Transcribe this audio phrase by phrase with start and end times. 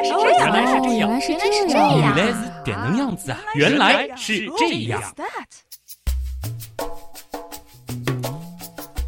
[0.00, 3.38] 来是这样，原来是这样，原来是这样，原来是点能样子啊！
[3.54, 5.02] 原来是这样。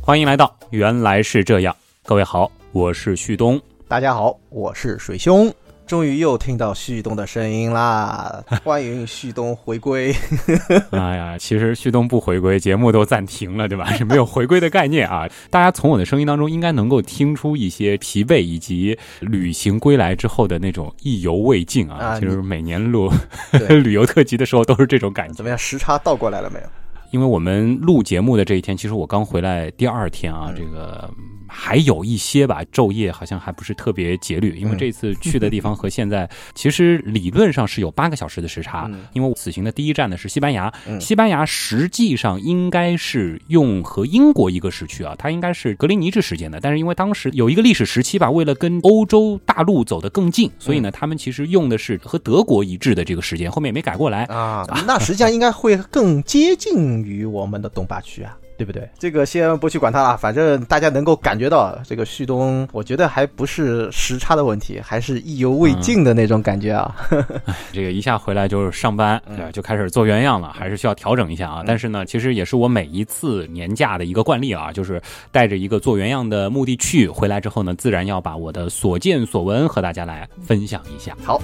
[0.02, 1.74] 欢迎来到原来是这样，
[2.04, 3.60] 各位好，我是旭东。
[3.88, 5.52] 大家好，我是水兄。
[5.86, 8.42] 终于又听到旭东的声音啦！
[8.64, 10.14] 欢迎旭东回归。
[10.90, 13.92] 哎呀，其实旭东不回归，节目都暂停了，对吧？
[13.92, 15.28] 是没有回归的概念啊！
[15.50, 21.98] 大家从我的声音当中应该能够听出一些疲惫，以及旅行归来之后的那种意犹未尽啊！
[21.98, 23.12] 啊其实每年录
[23.84, 25.44] 旅游特辑的时候都是这种感觉怎。
[25.44, 25.58] 么样？
[25.58, 26.66] 时差倒过来了没有？
[27.10, 34.56] 因为我们录节目的这一天，其实我刚回来第二天啊，这个嗯还有一些吧，昼夜好像还不是特别节律。
[34.56, 54.24] 因为这次去的地方和现在 其实理论上是有八个小时的时差，因为我此行的第一站呢是西班牙，西班牙实际上应该是用和英国一个时区啊，它应该是格林尼治时间的，但是因为当时有一个历史时期吧，为了跟欧洲大陆走得更近，所以呢，他们其实用的是和德国一致的这个时间，后面也没改过来。
[54.24, 58.88] 啊，那实际上应该会更接近于我们的东八区啊，对不对？
[58.98, 66.94] 这个先不去管它了，反正大家能够感觉到这个旭东，我觉得还不是时差的问题，还是意犹未尽的那种感觉啊。
[67.72, 69.50] 这个一下回来就是上班，对吧？
[69.52, 71.62] 就开始做原样了，还是需要调整一下啊。
[71.66, 75.00] 但是呢，其实也是我每一次年假的一个惯例啊，就是
[75.30, 81.16] 带着一个做原样的目的去，回来之后呢，自然要把我的所见所闻和大家来分享一下。
[81.24, 81.40] 好。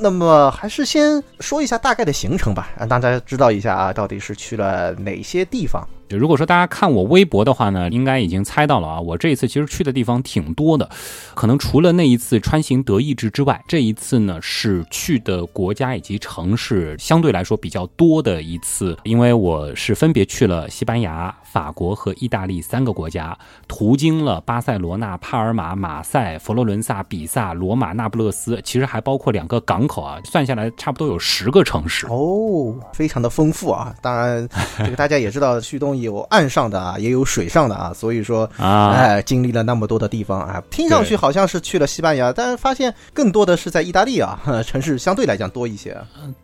[0.00, 5.86] 那么还是先说一下大概的行程吧，让大家知道一下啊，到底是去了哪些地方。
[6.08, 10.88] 就如果说大家看我微博的话呢，应该已经猜到了啊，我这一次其实去的地方挺多的，
[11.34, 23.36] 可能除了那一次穿行德意志之外，这一次呢是去的国家以及城市相对来说比较多的一次，因为我是分别去了西班牙、法国和意大利三个国家，
[23.66, 32.06] 途经了巴塞罗那、帕尔马、马赛、佛罗伦萨、比萨、罗马、那不勒斯，其实还包括两个港口啊，算下来差不多有十个城市。
[32.06, 33.94] 哦，非常的丰富啊！
[34.00, 34.48] 当然，
[34.78, 45.96] 这个大家也知道，旭东有岸上的啊，也有水上的啊，所以说，啊哎，经历了那么多的地方啊，听上去好像是去了西班牙，但是发现更多的是在意大利啊，城市相对来讲多一些。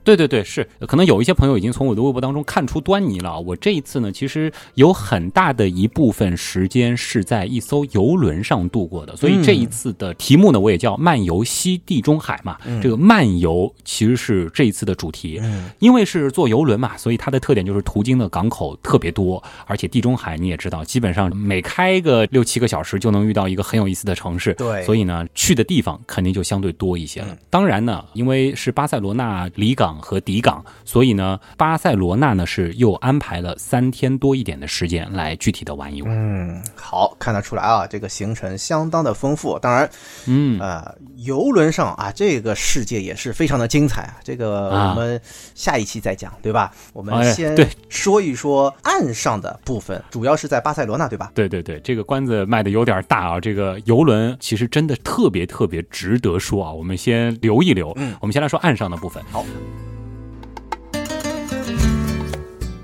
[0.02, 3.38] 对对对，是可能有一些朋友已经从我的微博当中看出端倪了。
[3.40, 12.56] 我这一次呢，其实有很大的一部分时间是在一艘游轮上度过的，所以这一次的题目呢，我也叫漫游西地中海嘛。
[12.82, 15.40] 这个漫游其实是这一次的主题，
[15.78, 24.54] 因为是坐游轮嘛，所以它的特点就是途经的港口特别多，而且地中海你也知道，基本上每开个六七个小时就能遇到一个很有意思的城市。
[24.54, 27.36] 对所以呢，去的地方肯定就相对多一些了。
[27.50, 36.10] 当然呢，因为是巴塞罗那离港和抵港，所以呢，巴塞罗那呢是又安排了三天多一点的时间来具体的玩一玩。
[36.12, 39.58] 嗯，好，看得出来啊，这个行程相当的丰富。
[39.58, 39.88] 当然，
[40.26, 44.16] 嗯，呃，游轮上啊，这个世界也是非常的精彩啊。
[44.22, 45.20] 这个啊我们
[45.54, 46.72] 下一期再讲，对吧？
[46.92, 51.30] 我们哎先对说一说岸上的部分，主要是在巴塞罗那，对吧？
[51.34, 53.40] 对对对，这个关子卖的有点大啊！
[53.40, 56.72] 这个游轮其实真的特别特别值得说啊。
[56.72, 59.22] 我们先留一留，嗯我们先来说岸上的部分。
[59.30, 59.44] 好，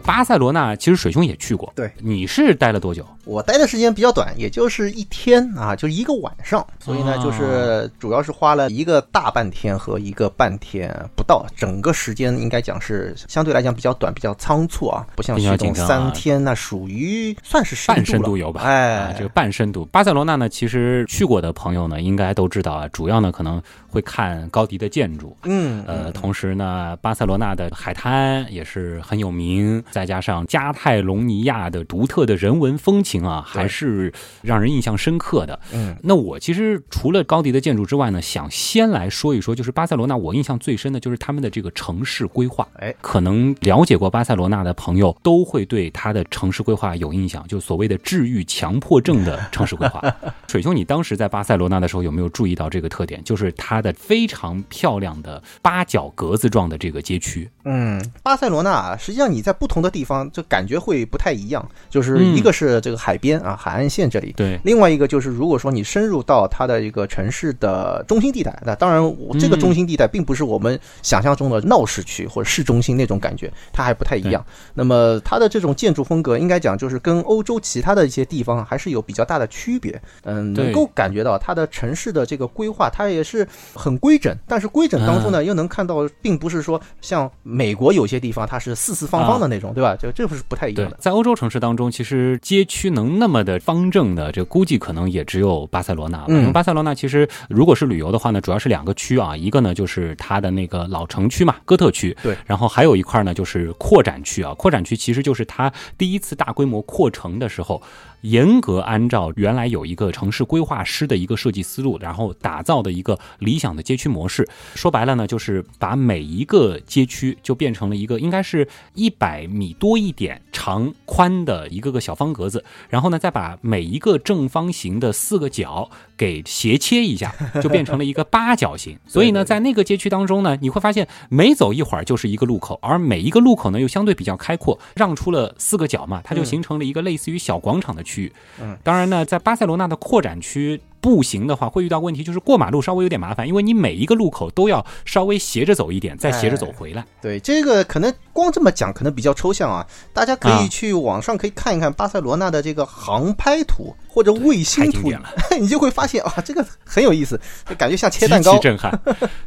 [0.05, 3.07] 巴塞罗那其实水兄也去过，对，你是待了多久？
[3.25, 19.85] 我待的时间比较短，也就是一天啊，就一个晚上，所以呢，哦就是主要是花了一个大半天和一个半天不到，整个时间应该讲是相对来讲比较短，比较仓促啊，不像比较旭东紧张啊三天，那属于算是深半深度游吧，哎啊，这个半深度。
[19.87, 34.13] 巴塞罗那呢，其实去过的朋友呢，应该都知道啊，主要呢可能会看高迪的建筑，嗯呃，同时呢，巴塞罗那的海滩也是很有名，再加上加泰隆尼亚的独特的人文风情啊，还是
[34.43, 35.59] 让人印象深刻的。
[35.73, 42.67] 嗯，那我其实除了高迪的建筑之外呢，想先来说一说，就是巴塞罗那，我印象最深的就是他们的这个城市规划。
[42.75, 50.01] 哎，可能了解过巴塞罗那的朋友都会对它的城市规划有印象，就所谓的治愈强迫症的城市规划。
[50.49, 53.23] 水兄，你当时在巴塞罗那的时候有没有注意到这个特点？
[53.25, 57.49] 就是它的非常漂亮的八角格子状的这个街区。
[57.65, 61.67] 嗯，巴塞罗那啊实际上你在不同的地方，就感觉会不太一样。
[61.89, 74.45] 就是嗯一个是这个海边啊，海岸线这里，对，另外一个就是，如果说你深入到它的一个城市的中心地带，那当然，我这个中心地带并不是我们想象中的闹市区或者市中心那种感觉，它还不太一样。
[74.75, 80.01] 那么它的这种建筑风格，应该讲就是跟欧洲其他的一些地方还是有比较大的区别。
[80.25, 89.97] 嗯，能够感觉到它的城市的这个规划，它也是很规整，但是规整当中呢，又能看到，并不是说像美国有些地方它是四四方方的那种，对吧？
[89.97, 96.27] 就这不是不太一样的。，在欧洲城市当中，其实街区能那么的方正的，这估计可能也只有巴塞罗那了。
[96.29, 107.83] 嗯巴塞罗那其实如果是旅游的话呢，主要是两个区啊，一个呢就是它的那个老城区嘛，哥特区，对，然后还有一块呢就是扩展区啊，扩展区其实就是它第一次大规模扩城的时候。
[108.23, 114.47] 严格按照原来有一个城市规划师的一个设计思路，然后打造的一个理想的街区模式。
[114.75, 128.99] 说白了呢，就是把每一个街区就变成了一个应该是一百米多一点长宽的一个个小方格子，然后呢，再把每一个正方形的四个角给斜切一下，就变成了一个八角形。
[129.07, 138.33] 所以呢，在那个街区当中呢，你会发现每走一会儿就是一个路口，而每一个路口呢又相对比较开阔，让出了四个角嘛，它就嗯形成了一个类似于小广场的区域。
[138.61, 140.81] 嗯，当然呢，在巴塞罗那的扩展区。
[141.01, 147.05] 步行的话会遇到问题，就是过马路稍微有点麻烦，因为你每一个路口都要稍微斜着走一点，再斜着走回来。
[147.21, 155.11] 对，这个可能光这么讲可能比较抽象啊，大家可啊以去网上可以看一看巴塞罗那的这个航拍图或者卫星图
[155.59, 158.61] 你就会发现啊，这个很有意思，就感觉像切蛋糕其。
[158.61, 159.01] 震撼。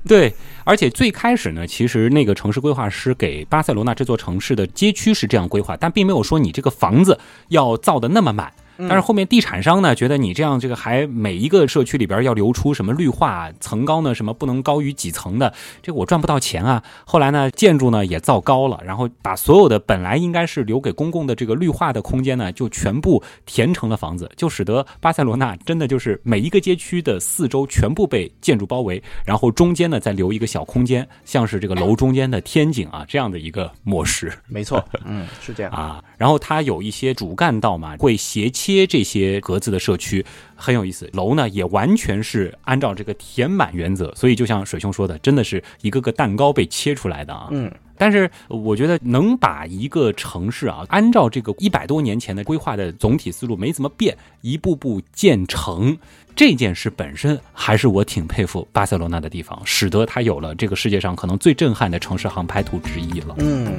[0.07, 0.33] 对，
[0.63, 7.19] 而且最开始呢，其实那个城市规划师给巴塞罗那这座城市的街区是这样规划，但并没有说你这个房子
[7.49, 8.51] 要造的那么满。
[8.77, 16.83] 但是后面地产商呢，觉得你这样这个还每一个社区里边要留出什么绿化层高呢，什么不能高于几层的，这个我赚不到钱啊。
[17.05, 34.31] 后来呢，建筑呢也造高了，然后把所有的本来应该是留给公共的这个绿化的空间呢，就全部填成了房子，就使得巴塞罗那真的就是每一个街区的四周全部被建筑包围，然后中间呢再留一个小空间，像是这个楼中间的天井啊这样的一个模式。
[34.47, 35.71] 没错，嗯，是这样。
[35.71, 40.25] 啊，然后它有一些主干道嘛，会斜切这些格子的社区，
[40.55, 41.09] 很有意思。
[41.11, 47.49] 楼呢也完全是按照这个填满原则，所以就像水兄说的，真的是一个个蛋糕被切出来的啊。
[47.51, 55.97] 嗯，但是我觉得能把一个城市啊，按照这个一百多年前的规划的总体思路没怎么变，一步步建成。
[56.33, 63.35] 这件事本身还是我挺佩服巴塞罗那的地方，使得它有了这个世界上可能最震撼的城市航拍图之一了。
[63.39, 63.73] 嗯，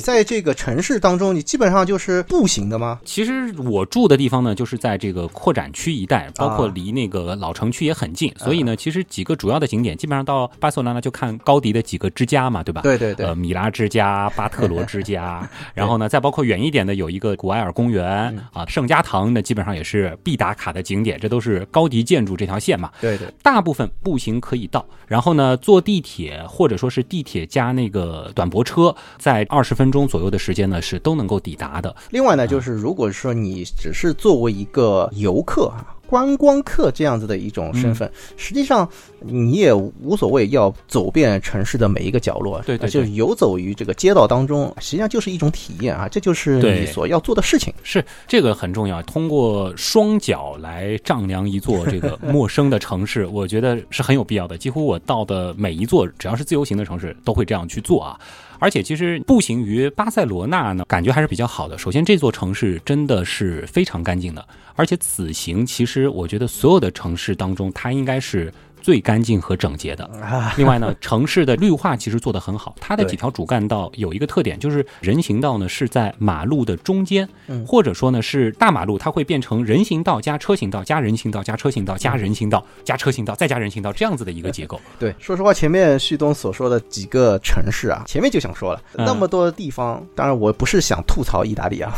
[0.00, 2.98] 在这个城市当中，你基本上就是步行的吗？
[3.04, 12.80] 其实我住的地方呢，就是在这个扩展区一带，包括啊离那个老城区也很近，所以呢，其实几个主要的景点，基本上到巴塞罗那就看高迪的几个之家嘛，对吧？
[12.82, 18.04] 对对对呃，米拉之家、 巴特罗之家，然后呢，再包括远一点的有一个古埃尔公园
[18.36, 22.90] 嗯啊，圣家堂，那基本上也是必打卡的景点，这都是高迪建筑这条线嘛。
[23.00, 31.94] 对对，大部分步行可以到，然后呢，坐地铁或者说是地铁加那个短驳车，在二十分钟左右的时间呢是都能够抵达的。
[32.10, 35.96] 另外呢，就是如果说你只是作为一个游客啊。
[36.10, 38.88] 观光客这样子的一种身份，实际上
[39.20, 47.72] 你也无所谓要走遍城市的每一个角落，对对对就是游走于这个街道当中，实际上就是一种体验啊，这就是你所要做的事情。
[47.84, 54.58] 是这个很重要，通过双脚来丈量一座这个陌生的城市， 我觉得是很有必要的。
[54.58, 58.18] 几乎我到的每一座，只要是自由行的城市，都会这样去做啊。
[58.60, 61.76] 而且其实步行于巴塞罗那呢，感觉还是比较好的。
[61.76, 64.46] 首先，这座城市真的是非常干净的，
[64.76, 68.52] 而且此行其实我觉得所有的城市当中，它应该是。
[68.80, 70.04] 最干净和整洁的。
[70.20, 84.80] 啊，另外呢，城市的绿化其实做得很好，它的几条主干道有一个特点，就是人行道呢是在马路的中间，嗯或者说呢是大马路，它会变成人行道加车行道加人行道加车行道加人行道加车行道再加人行道这样子的一个结构。
[84.98, 91.92] 对，说实话，前面旭东所说的几个城市啊，前面就想说了，嗯那么多地方，当然我不是想吐槽意大利啊，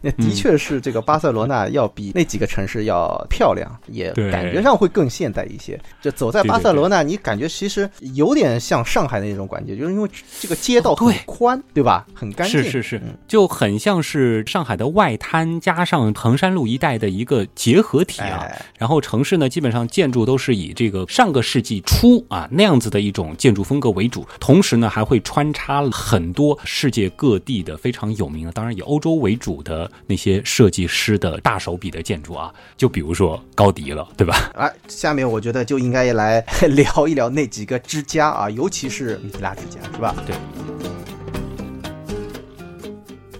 [0.00, 5.80] 那的确是这个巴塞罗那要比那几个城市要漂亮，也感觉上会更现代一些。
[6.00, 10.08] 这走在巴塞罗那，你感觉其实有点像上海的那种感觉，就是因为
[10.40, 12.06] 这个街道很对宽，对吧？
[12.14, 18.40] 很干净，是是是嗯，就很像是上海的外滩加上衡山路一带的一个结合体啊。
[18.42, 34.50] 哎，然后城市呢，基本上建筑都是以这个上个世纪初啊那样子的一种建筑风格为主，同时呢还会穿插了很多世界各地的非常有名的，当然以欧洲为主的那些设计师的大手笔的建筑啊，就比如说高迪了，对吧？
[34.54, 40.14] 哎，下面我觉得就应该来 聊一聊那几个之家啊，尤其是米拉之家，是吧？
[40.26, 40.34] 对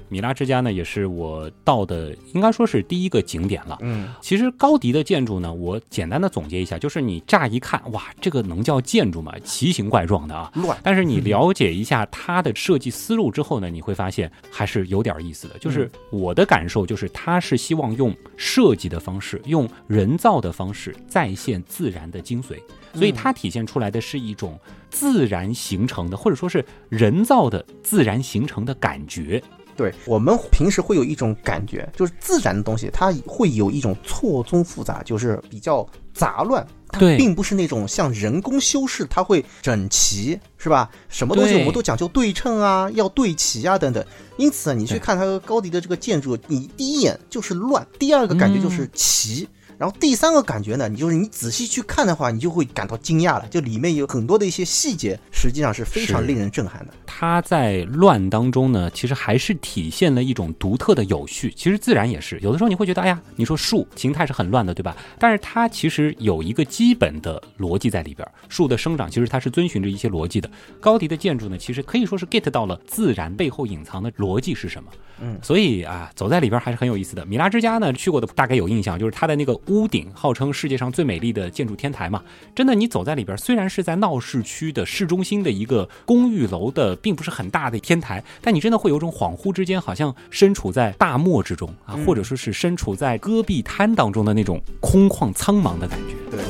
[0.08, 3.78] 米拉之家呢，也是我到的，应该说是第一个景点了。
[3.80, 9.32] 嗯，其实高迪的建筑呢，我简单的总结一下，就是你乍一看，哇，这个能叫建筑吗？
[9.44, 10.50] 奇形怪状的啊。
[10.54, 15.58] 乱，但是你了解一下它的设计思路之后呢，你会发现还是有点意思的。
[15.58, 22.56] 就是我的感受就是，它是希望用设计的方式，用人造的方式再现自然的精髓。
[22.94, 24.58] 所以它体现出来的是一种
[24.88, 29.42] 自然形成的，或者说是人造的自然形成的感觉。
[29.76, 36.66] 对我们平时会有一种感觉，就是自然的东西，它会有一种错综复杂，就是比较杂乱。
[36.88, 40.88] 它对并不是那种像人工修饰，它会整齐，是吧？
[41.08, 44.04] 什么东西我们都讲究对称啊，要对齐啊，等等。
[44.36, 49.48] 因此，你去看它高迪的这个建筑，你第一眼就是乱，第二个感觉就是齐。
[49.78, 56.94] 然后第三个感觉呢，你就是你仔细去看的话，你就会感到惊讶了，就里面有很多的一些细节，实际上是非常令人震撼的。
[57.04, 61.52] 它在乱当中呢，其实还是体现了一种独特的有序。
[61.54, 64.96] 其实自然也是，有的时候你会觉得，哎呀，你说树形态是很乱的，对吧？
[65.18, 68.32] 但是它其实有一个基本的逻辑在里边儿。
[68.48, 70.50] 树的生长其实它是遵循着一些逻辑的。
[70.80, 74.90] 高迪的建筑呢，其实可以说是 get 到了自然背后隐藏的逻辑是什么。
[75.20, 77.24] 嗯，所以啊，走在里边还是很有意思的。
[77.24, 82.22] 米拉之家呢，去过的大概有印象，就是它的那个屋顶号称世界上最美丽的建筑天台嘛。
[82.54, 96.14] 真的，你走在里边，虽然是在闹市区的市中心的一个公寓楼的，并不是很大的天台，但你真的会有种恍惚之间，好像身处在大漠之中啊，或者说是身处在戈壁滩当中的那种空旷苍茫的感觉。
[96.30, 96.44] 对，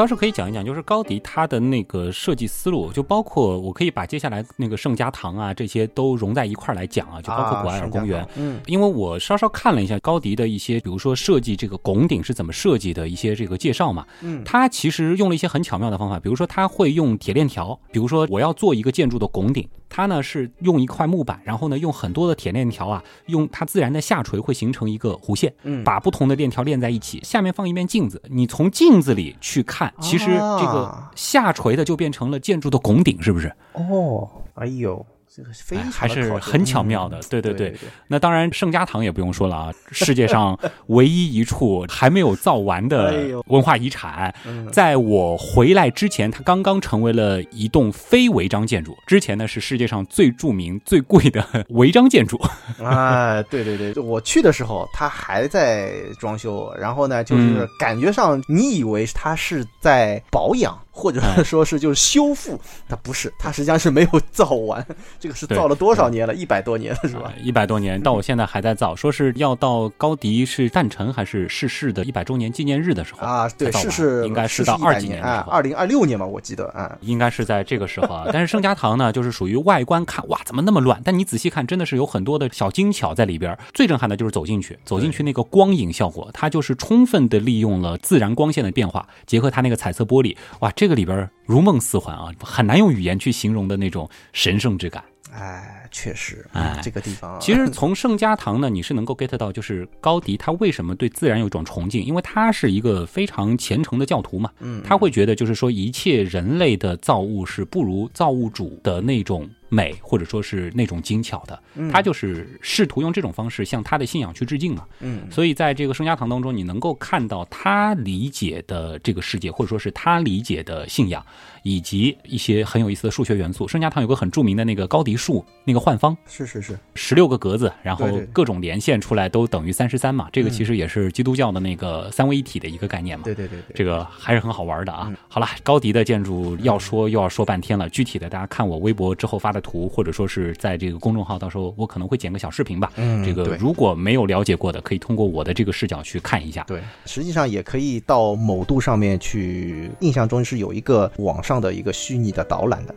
[0.00, 8.22] 倒是可以讲一讲，就是高迪他的那个设计思路，就包括我可以把接下来那个圣家堂啊这些都融在一块儿来讲啊，就包括古埃尔公园。
[8.22, 25.84] 啊嗯，因为我稍稍看了一下高迪的一些，比如说设计这个拱顶是怎么设计的一些这个介绍嘛，嗯他其实用了一些很巧妙的方法，比如说他会用铁链条，比如说我要做一个建筑的拱顶，它呢是用一块木板，然后呢用很多的铁链条啊，用它自然的下垂会形成一个弧线，嗯。
[25.84, 33.52] 把不同的链条链在一起，下面放一面镜子，你从镜子里去看，其实这个啊下垂的就变成了建筑的拱顶，是不是？
[33.72, 40.58] 哦，哎呦，这个非还是很巧妙的嗯对对对对那当然，圣家堂也不用说了啊，世界上
[40.88, 44.34] 唯一一处还没有造完哎的文化遗产。
[44.44, 48.96] 嗯在我回来之前，它刚刚成为了一栋非违章建筑。
[49.06, 52.36] 之前呢，是世界上最著名、最贵的 违章建筑。
[52.82, 64.84] 啊，对对对，我去的时候，它还在装修，然后呢，就是嗯感觉上你以为它是在保养，或者哎说是就是修复，它不是，它实际上是没有造完，
[65.18, 66.34] 这个是造了多少年了？
[66.34, 67.32] 一百多年了是吧？
[67.42, 78.26] 一百多年，到我现在还在造，说是要到高迪是诞辰还是逝世的一百周年纪念日的时候啊，对，才造完是是应该是到二几年年的时候，啊二零二六年吧，我记得啊，应该是在这个时候啊。
[78.32, 81.00] 但是圣家堂呢，就是属于外观看哇，怎么那么乱？
[81.04, 83.56] 但你仔细看，真的是有很多的小精巧在里边。
[83.74, 95.04] 最震撼的就是走进去，走进去那个光影效果，它就是充分的利用了自然光线的变化，结合它那个彩色玻璃，哇，这个里边如梦似幻啊，很难用语言去形容的那种神圣之感。
[95.30, 114.84] 哎，确实，哎这个地方啊其实从圣家堂呢，你是能够 get 到，就是高迪他为什么对自然有一种崇敬，因为他是一个非常虔诚的教徒嘛，嗯，他会觉得就是说一切人类的造物是不如造物主的那种美，或者说是那种精巧的，他就是试图用这种方式向他的信仰去致敬嘛。
[115.00, 121.24] 嗯所以在这个圣家堂当中，你能够看到他理解的这个世界，或者说是他理解的信仰，
[121.62, 123.66] 以及一些很有意思的数学元素。
[123.66, 130.28] 圣家堂有个很著名的那个高迪数，那个幻方，是是是，十六个格子，然后各种连线出来都等于三十三嘛。
[130.32, 133.24] 这个其实也是基督教的那个三位一体的一个概念嘛。
[133.24, 135.16] 对对对对，这个还是很好玩的啊嗯！
[135.28, 142.92] 好了，高迪的建筑要说又要说半天了，具体的大家看我微博之后发的图，或者说是在这个公众号，到时候我可能会剪个小视频吧。
[142.96, 146.64] 嗯这个如果没有了解过的，可以通过我的这个视角去看一下。
[146.64, 152.94] 对，实际上也可以到某度上面去，印象中是有一个网上的一个虚拟的导览的。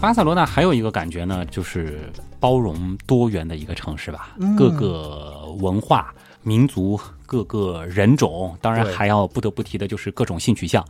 [0.00, 6.98] 巴塞罗那还有一个感觉呢，就是包容多元的一个城市吧，嗯各个文化、民族、
[7.30, 10.84] 各个人种，当然还要不得不提的就是各种性取向，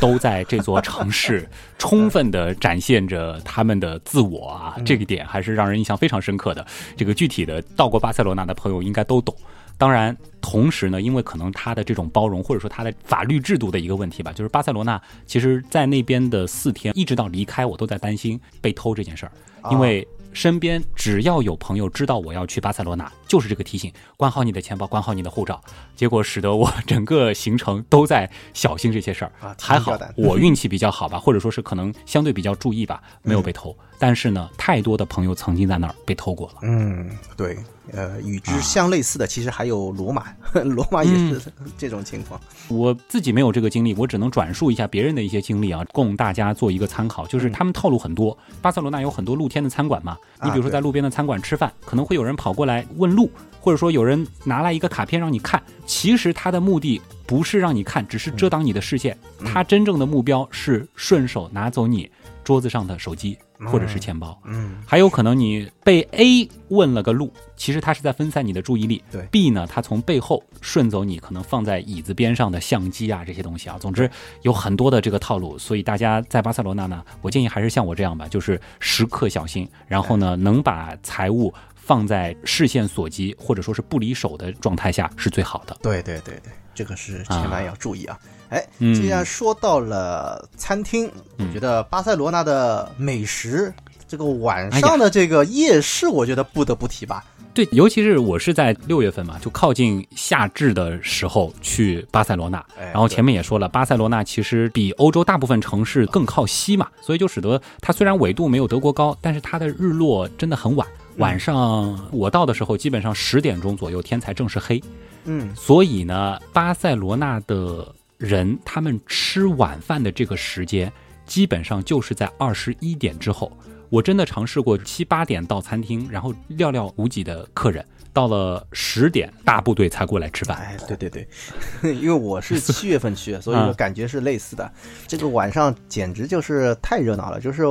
[0.00, 1.48] 都在这座城市
[1.78, 6.66] 充分的展现着他们的自我啊，这个点还是让人印象非常深刻的。
[6.96, 9.32] 这个具体的到过巴塞罗那的朋友应该都懂。
[9.78, 19.32] 当然，同时呢，因为可能它的这种包容，或者说它的法律制度的一个问题吧，就是巴塞罗那其实在那边的四天，一直到离开，我都在担心被偷这件事儿，
[19.70, 25.58] 因为身边只要有朋友知道我要去巴塞罗那，就是这个提醒，管好你的钱包，管好你的护照，
[25.96, 29.56] 结果使得我整个行程都在小心这些事儿啊。
[29.60, 33.74] 还好我运气比较好吧，或者说是可能相对比较注意吧，没有被偷。
[33.98, 36.54] 但是呢，太多的朋友曾经在那儿被偷过了。
[36.62, 37.56] 嗯，对，
[37.92, 40.26] 呃，与啊之相类似的，其实还有罗马，
[40.64, 42.40] 罗马也是嗯这种情况。
[42.68, 47.26] 我自己没有这个经历，我只能转述一下别人的一些经历啊，供大家做一个参考。
[47.26, 59.16] 就是他们套路很多，巴塞罗那有很多露天的餐馆嘛，你比如说在路边的餐馆吃饭，可能会有人跑过来问路，或者说有人拿来一个卡片让你看，其实他的目的不是让你看，只是遮挡你的视线。
[59.44, 62.10] 他真正的目标是顺手拿走你
[62.42, 64.38] 桌子上的手机或者是钱包。
[64.44, 69.02] 嗯，还有可能你被 A 问了个路，其实他是在分散你的注意力。
[69.10, 73.76] 对 B 呢，他从背后顺走你可能放在椅子边上的相机啊这些东西啊。
[73.78, 74.10] 总之
[74.42, 85.76] 有很多的这个套路，所以大家在巴塞罗那呢，我建议还是像我这样吧，就是时刻小心，然后呢能把财物放在视线所及或者说是不离手的状态下是最好的。
[85.82, 88.18] 对对对对，这个是千万要注意啊。
[88.54, 93.74] 哎，嗯既然说到了餐厅，我觉得巴塞罗那的美食，
[94.06, 97.24] 这个晚上的这个夜市，我觉得不得不提吧。
[97.52, 102.58] 对，尤其是我是在六月份嘛，就靠近夏至的时候去巴塞罗那。
[102.78, 110.86] 哎然后前面也说了，巴塞罗那其实比欧洲大部分城市更靠西嘛，所以就使得它虽然纬度没有德国高，但是它的日落真的很晚。
[111.18, 114.82] 晚上我到的时候，基本上十点钟左右天才正式黑。
[115.26, 117.86] 嗯，所以呢，巴塞罗那的
[118.18, 120.92] 人他们吃晚饭的这个时间，
[121.26, 123.50] 基本上就是在二十一点之后。
[123.90, 130.56] 我真的尝试过七八点到餐厅，然后寥寥无几的客人，到了十点大部队才过来吃饭。
[130.56, 131.26] 哎，对对对，
[131.94, 134.70] 因为我是七月份去，所以说感觉是类似的。
[135.06, 137.64] 这个晚上简直就是太热闹了，就是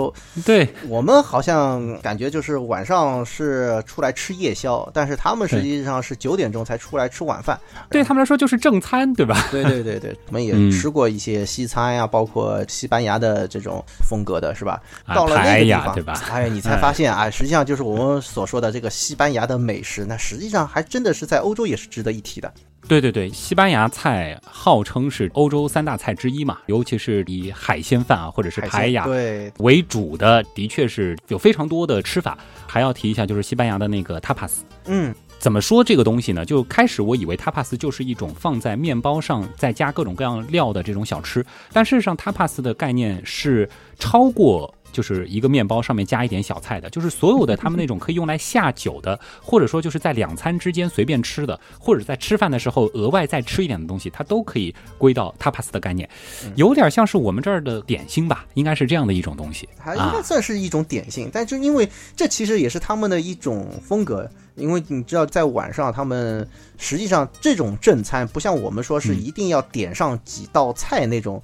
[0.45, 7.57] 对，我们好像感觉就是晚上是出来吃夜宵，但是他们实际上是九点钟才出来吃晚饭。
[7.89, 9.47] 对他们来说就是正餐，对吧？
[9.49, 14.81] 对对对对，我们也嗯吃过一些西餐呀、包括西班牙的这种风格的，是吧？
[15.05, 22.51] 啊到了那个地方，呀对吧哎，你才发现啊，实际上就是我们所说的这个西班牙的美食，那实际上还真的是在欧洲也是值得一提的。
[22.85, 32.37] 对对对，西班牙菜号称是欧洲三大菜之一嘛，尤其是以海鲜饭啊或者是排呀对，为主的，的确是有非常多的吃法。
[32.67, 34.51] 还要提一下，就是西班牙的那个 tapas。
[34.87, 36.43] 嗯，怎么说这个东西呢？
[36.43, 44.73] 就开始我以为 tapas 就是一种放在面包上再加各种各样料的这种小吃，但事实上 tapas 的概念是超过。
[44.93, 56.07] 就是一个面包上面加一点小菜的，就是所有的他们那种可以用来下酒的，或者说就是在两餐之间随便吃的，或者在吃饭的时候额外再吃一点的东西，它都可以归到 tapas 的概念，
[56.55, 59.67] 有点像是我们这儿的点心吧，应该是这样的一种东西。
[59.77, 64.29] 还应啊该算是一种点心，但就因为这其实也是他们的一种风格。
[64.55, 69.17] 因为你知道，在晚上他们实际上这种正餐不像我们说是嗯。
[69.23, 71.41] 一定要点上几道菜那种，啊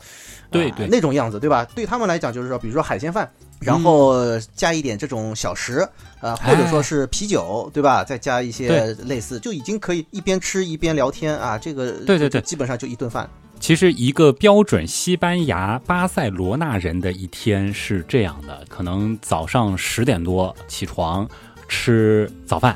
[0.51, 0.87] 对对。
[0.87, 1.65] 那种样子，对吧？
[1.73, 3.27] 对他们来讲就是说，比如说海鲜饭，
[3.59, 4.15] 然后
[4.55, 5.87] 加一点这种小食，
[6.21, 8.03] 呃，或者说是啤酒，对吧？
[8.03, 11.57] 再加一些类似，就已经可以一边吃一边聊天啊。
[11.57, 13.29] 这个对对对基本上就一顿饭。
[13.59, 21.27] 其实，一个标准西班牙巴塞罗那人的一天是这样的：可能早上十点多起床
[21.67, 22.73] 吃早饭，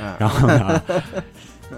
[0.00, 0.82] 嗯然后呢，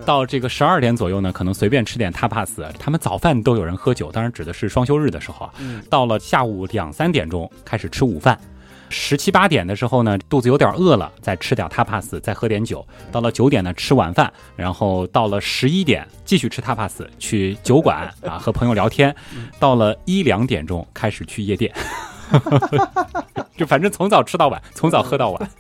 [0.05, 2.49] 到这个十二点左右呢，可能随便吃点 tapas。
[2.79, 5.53] 他们早饭都有人喝酒，当然指的是双休日的时候啊。
[5.59, 8.39] 嗯到了下午两三点钟开始吃午饭。
[8.93, 12.85] 十七八点的时候呢，肚子有点饿了，再吃点 tapas，再喝点酒。
[13.13, 19.15] 到了九点呢，吃晚饭，然后到了十一点继续吃 tapas，去酒馆啊和朋友聊天。
[19.61, 21.73] 到了一两点钟开始去夜店，
[23.57, 25.51] 就反正从早吃到晚，从早喝到晚。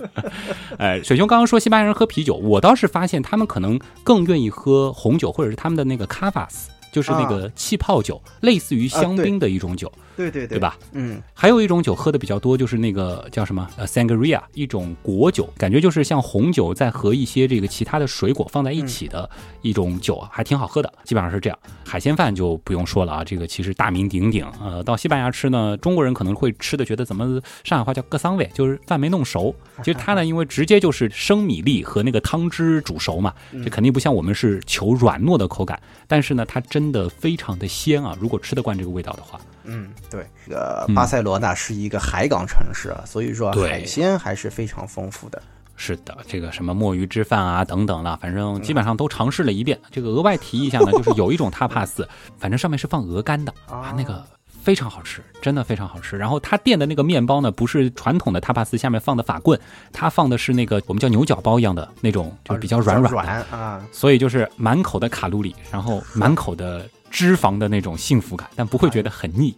[0.78, 9.90] 呃， 水兄刚刚说西班牙人喝啤酒，我倒是发现他们可能更愿意喝红酒，或者是他们的那个 cavas，就是那个气泡酒，类似于香槟的一种酒。
[10.16, 10.76] 对对对，对吧？
[10.92, 19.29] 嗯，还有一种酒喝的比较多，就是那个叫什么呃 sangria，一种果酒，感觉就是像红酒再和一些这个其他的水果放在一起的
[19.62, 20.92] 一种酒，啊，还挺好喝的。
[21.05, 21.59] 基本上是这样。
[21.87, 24.46] 海鲜饭就不用说了啊，这个其实大名鼎鼎。
[24.62, 29.55] 呃，到西班牙吃呢，中国人可能会吃的觉得怎么上海话叫“各桑味”，就是饭没弄熟。
[29.79, 33.33] 其实它呢， 因为直接就是生米粒和那个汤汁煮熟嘛，
[33.64, 35.81] 这肯定不像我们是求软糯的口感。
[36.07, 38.16] 但是呢，它真的非常的鲜啊！
[38.20, 39.40] 如果吃得惯这个味道的话。
[39.64, 45.42] 嗯，对，这个巴塞罗那是一个海港城市啊，所以说海鲜还是非常丰富的。
[45.76, 49.78] 是的，这个什么墨鱼汁饭啊等等了，反正基本上都尝试了一遍。
[49.90, 52.06] 这个额外提一下呢， 就是有一种 tapas，
[52.38, 54.24] 反正上面是放鹅肝的啊，那个
[54.62, 56.16] 非常好吃，真的非常好吃。
[56.16, 59.58] 然后他店的那个面包呢，不是传统的 tapas 下面放的法棍，
[59.92, 69.56] 他放的是那个我们叫牛角包一样的那种，就是比较软软啊，所以就是满口的卡路里，然后满口的脂肪的那种幸福感，但不会觉得很腻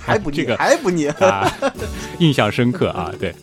[0.00, 1.06] 还不腻， 这个还不腻。
[1.06, 1.50] 啊，
[2.18, 3.34] 印象深刻啊，对。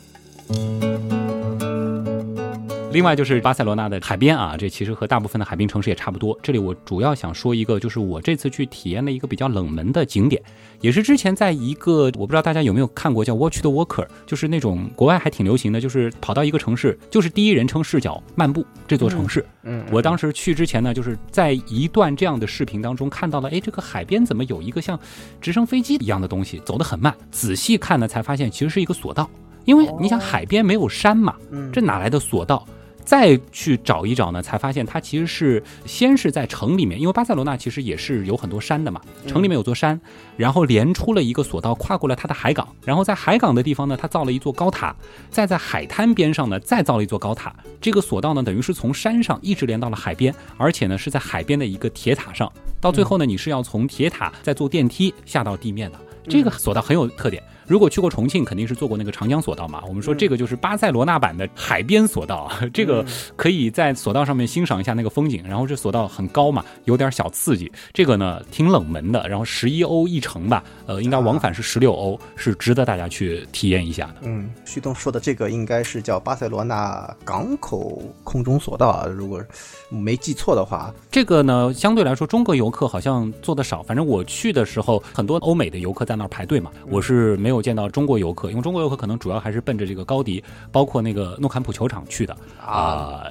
[2.92, 6.38] 另外就是巴塞罗那的海边啊，这其实和大部分的海滨城市也差不多。
[6.42, 10.42] 这里我主要想说一个，就是我这次去体验的一个比较冷门的景点，
[10.82, 19.46] 也是之前在一个我不知道大家有没有看过叫《Watch the Walker》，就是那种国外还挺流行的，就是跑到一个城市，就是第一人称视角漫步这座城市。
[19.62, 25.00] 嗯，我当时去之前呢，就是在一段这样的视频当中看到了，哎，这个海边怎么有一个像
[25.40, 27.16] 直升飞机一样的东西，走得很慢。
[27.30, 29.30] 仔细看呢，才发现其实是一个索道，
[29.66, 31.36] 因为你想海边没有山嘛，
[31.72, 32.66] 这哪来的索道？
[33.10, 40.00] 再去找一找呢，才发现它其实是先是在城里面，因为巴塞罗那其实也是有很多山的嘛，城里面有座山，
[40.38, 44.96] 然后连出了一个索道，跨过了它的海港，然后在海港的地方呢，它造了一座高塔，
[45.32, 47.52] 再在海滩边上呢，再造了一座高塔。
[47.82, 52.48] 这个索道呢，等于是从山上一直连到了海边，而且呢是在海边的一个铁塔上，
[52.80, 56.00] 到最后呢，你是要从铁塔再坐电梯下到地面的。
[56.30, 57.42] 这个索道很有特点。
[57.70, 59.84] 如果去过重庆，肯定是坐过那个长江索道嘛。
[59.88, 63.06] 我们说这个就是巴塞罗那版的海边索道，这个
[63.36, 65.44] 可以在索道上面欣赏一下那个风景。
[65.48, 67.72] 然后这索道很高嘛，有点小刺激。
[67.94, 74.16] 这个呢挺冷门的，然后十一欧一程吧，呃，应该往返是十六欧，是值得大家去体验一下的。
[74.24, 79.40] 嗯，旭东说的这个应该是叫巴塞罗那港口空中索道啊，如果
[79.90, 80.92] 没记错的话。
[81.12, 87.60] 这个呢相对来说中国游客好像做的少，反正我去的时候很多欧美的游客在那儿排队嘛，我是没有。
[87.60, 93.26] 见到中国游客，因为中国游客可能主要还是奔着这个高迪，包括那个诺坎普球场去的啊，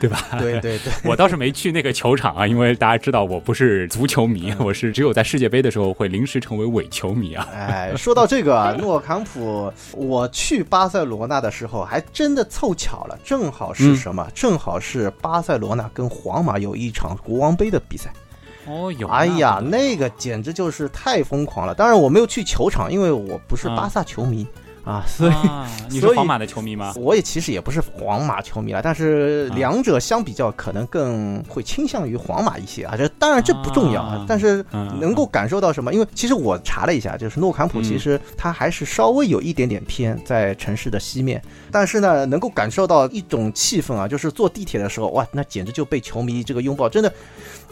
[0.00, 0.18] 对吧？
[0.40, 7.48] 对对对， 我倒是没去那个球场啊，因为大家知道我不是足球迷，我是只有在世界杯的时候会临时成为伪球迷啊。
[7.54, 14.28] 哎，说到这个 诺坎普，我去巴塞罗那的时候还真的凑巧了，正好是什么？
[14.34, 18.12] 正好是巴塞罗那跟皇马有一场国王杯的比赛。
[18.66, 21.74] 哦，有哎呀，那个简直就是太疯狂了。
[21.74, 24.46] 当然我没有去球场，因为我不是巴萨球迷
[24.84, 25.32] 啊，所以
[25.88, 26.92] 你是皇马的球迷吗？
[26.96, 32.94] 我也其实也不是皇马球迷了，但是两者相比较，可能更会倾向于皇马一些啊。
[32.96, 34.64] 这当然这不重要啊，但是
[35.00, 35.92] 能够感受到什么？
[35.94, 47.10] 因为其实我查了一下，就是诺坎普其实它还是稍微有一点点偏在城市的西面，但是呢，能够感受到一种气氛啊，就是坐地铁的时候，哇，那简直就被球迷这个拥抱，真的。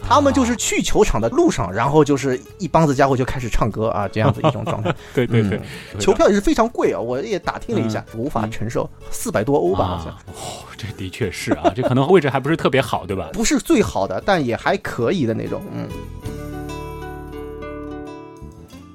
[0.05, 4.93] 他们就是去球场的路上，然后就是一帮子家伙就开始唱歌啊，这样子一种状态。
[5.15, 5.59] 对对对，
[5.99, 10.07] 球票也是非常贵啊，我也打听了一下，无法承受，四百多欧吧，好像。
[10.07, 13.29] 哦，这的确是啊，这可能位置还不是特别好，对吧？
[13.33, 15.87] 不是最好的，但也还可以的那种，嗯。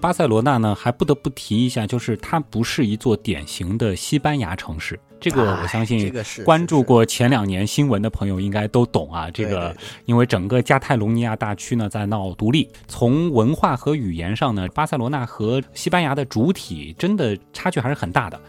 [0.00, 5.00] 巴塞罗那呢，还不得不提一下，就是它不是一座典型的西班牙城市。
[5.20, 6.12] 这个我相信，
[6.44, 9.30] 关注过前两年新闻的朋友应该都懂啊。
[9.30, 18.40] 这个，因为整个加泰隆尼亚大区呢在闹独立，从文化和语言上呢，巴塞罗那和西班牙的主体真的差距还是很大的。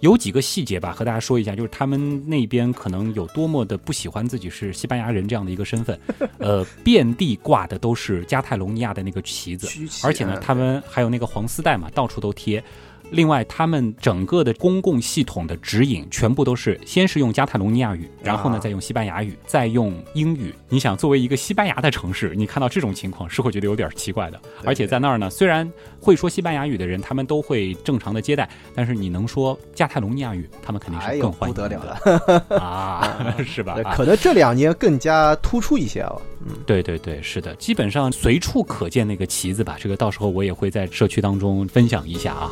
[0.00, 5.98] 有几个细节吧，和大家说一下，就是他们那边可能有多么的不喜欢自己是西班牙人这样的一个身份，
[6.38, 9.66] 呃，遍地挂的都是加泰隆尼亚的那个旗子，
[10.06, 12.62] 而且呢，他们还有那个黄丝带嘛，到处都贴。
[13.10, 20.52] 另外，他们整个的公共系统的指引全部都是先是用加泰隆尼亚语，然后呢再用西班牙语，再用英语。
[20.68, 24.40] 你想，作为一个西班牙的城市，你看到这种情况是会觉得有点奇怪的。
[24.64, 33.76] 而且在那儿呢，虽然会说西班牙语的人，他们都会正常的接待，但是你能说加泰隆尼亚语，他们肯定是更欢迎不得了了 啊，是吧？
[33.94, 36.20] 可能这两年更加突出一些了。
[36.44, 39.76] 嗯，对对对，是的，基本上随处可见那个旗子吧。
[39.78, 42.50] 这个到时候我也会在社区当中分享一下啊。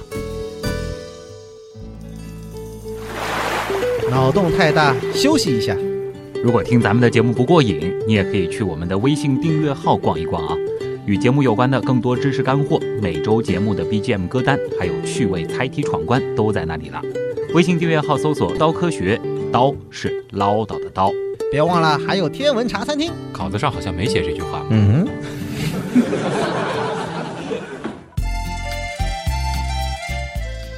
[4.14, 5.76] 脑洞太大，休息一下。
[6.40, 10.56] 如果听咱们的节目不过瘾，你也可以去我们的微信订阅号逛一逛啊。
[11.04, 17.02] 与节目有关的更多知识干货，每周节目的 BGM 歌单，还有趣味猜题闯关，都在那里了。
[17.54, 21.10] 微信订阅号搜索“刀科学”，刀是唠叨的刀。
[21.50, 24.64] 别忘了还有天文茶餐厅，稿子上好像没写这句话。
[24.70, 25.03] 嗯。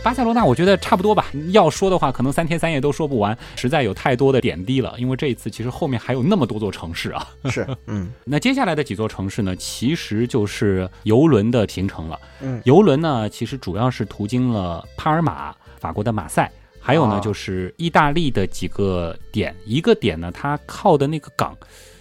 [0.06, 1.26] 巴塞罗那，我觉得差不多吧。
[1.48, 4.94] 要说的话，可能三天三夜都说不完，实在有太多的点滴了。
[4.98, 7.26] 因为这一次其实后面还有那么多座城市啊。
[7.46, 8.12] 是， 嗯。
[8.22, 12.20] 那接下来的几座城市呢，其实就是游轮的行程了。
[12.40, 12.62] 嗯。
[12.64, 19.52] 游轮呢，其实主要是途经了帕尔马、法国的马赛，还有呢就是意大利的几个点。
[19.64, 21.52] 一个点呢，它靠的那个港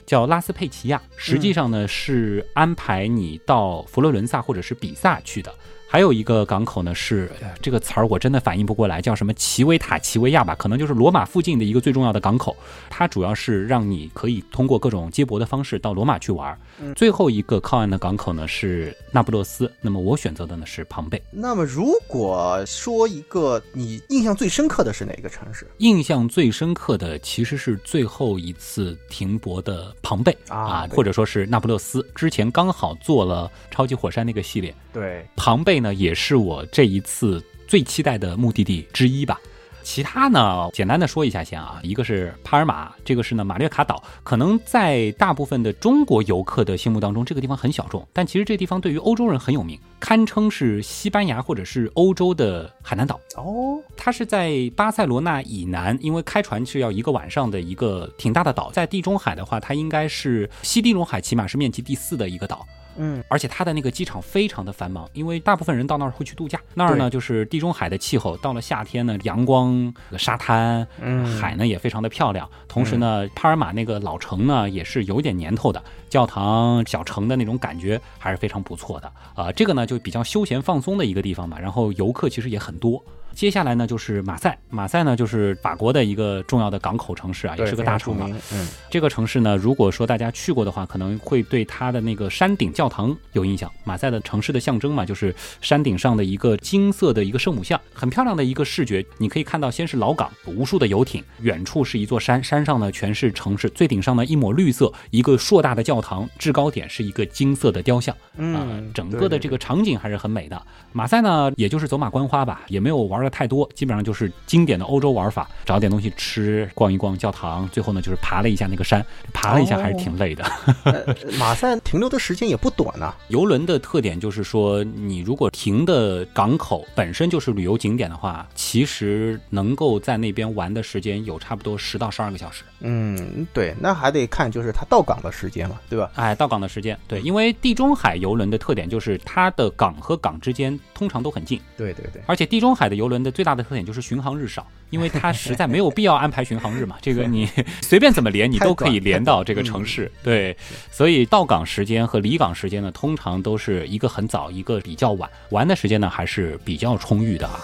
[0.06, 5.52] 叫拉斯佩齐亚，实际上呢是安排你到佛罗伦萨或者是比萨去的。
[5.96, 10.54] 还有一个港口呢是呃这个词儿我真的反应不过来，叫什么奇维塔奇维亚吧？
[10.54, 12.54] 可能就是罗马附近的一个最重要的港口。
[12.90, 16.60] 它主要是让你可以通过各种接驳的方式到罗马去玩儿。
[16.98, 21.22] 最后一个靠岸的港口呢是那不勒斯，那么我选择的呢是庞贝。
[21.32, 32.06] 那么如果说一个你印象最深刻的是哪个城市印象最深刻的其实是最后一次停泊的庞贝啊对或者说是那不勒斯。
[32.14, 39.40] 之前刚好做了超级火山那个系列，对，庞贝呢也是我这一次最期待的目的地之一吧。
[39.84, 53.20] 其他呢，简单的说一下先啊，一个是帕尔马，这个是呢马略卡岛，可能在大部分的中国游客的心目当中，这个地方很小众，但其实这地方对于欧洲人很有名，堪称是西班牙或者是欧洲的海南岛。
[53.36, 58.72] 哦，它是在巴塞罗那以南，因为开船是要一个晚上的一个挺大的岛。
[58.72, 62.66] 在地中海的话，它应该是西地中海起码是面积第四的一个岛。
[62.98, 66.60] 嗯，而且它的那个机场非常的繁忙，因为大部分人到那儿会去度假。
[66.74, 72.50] 那儿呢，就是地中海的气候，到了夏天呢，阳光、沙滩，嗯海呢也非常的漂亮。
[72.68, 79.12] 同时呢，帕尔马那个老城呢也是有点年头的，教堂、小城的那种感觉还是非常不错的。
[79.36, 81.58] 啊、这个呢就比较休闲放松的一个地方吧。
[81.60, 83.04] 然后游客其实也很多。
[83.36, 88.26] 接下来呢就是马赛，马赛呢就是法国的一个重要的港口城市啊，也是个大城嘛。
[88.26, 93.70] 非常著名嗯，这个城市呢，如果说大家去过的话，可能会对它的那个山顶教堂有印象。
[93.84, 99.06] 马赛的城市的象征嘛，就是山顶上的一个金色的一个圣母像，很漂亮的一个视觉。
[99.18, 108.16] 你可以看到，先是老港，无数的游艇，远处是一座山，山上呢全是城市，最顶上呢一抹绿色，一个硕大的教堂，制高点是一个金色的雕像。
[108.16, 110.62] 啊、嗯整个的这个场景还是很美的。
[110.94, 120.46] 马赛呢，也就是走马观花吧，也没有玩的太多，基本上就是经典的欧洲玩法，找点东西吃，逛一逛教堂，最后呢就是爬了一下那个山，爬了一下还是挺累的。
[120.86, 132.64] 呃马赛停留的时间也不短呐、游轮的特点就是说，你如果停的港口本身就是旅游景点的话，其实能够在那边玩的时间有差不多十到十二个小时。
[132.82, 136.12] 嗯，对，那还得看就是它到港的时间嘛，对吧？
[136.16, 146.98] 哎，到港的时间，对，因为地中海游轮的特点就是它的港和港之间通常都很近，对对对，而且地中海的游轮的最大的特点就是巡航日少，因为它实在 没有必要安排巡航日嘛。
[147.02, 147.50] 这个你
[147.82, 150.12] 随便怎么连，你都可以连到这个城市。
[150.24, 150.56] 对，
[150.92, 157.60] 所以到港时间和离港时间呢，通常都是一个很早，一个比较晚，玩的时间呢还是比较充裕的啊。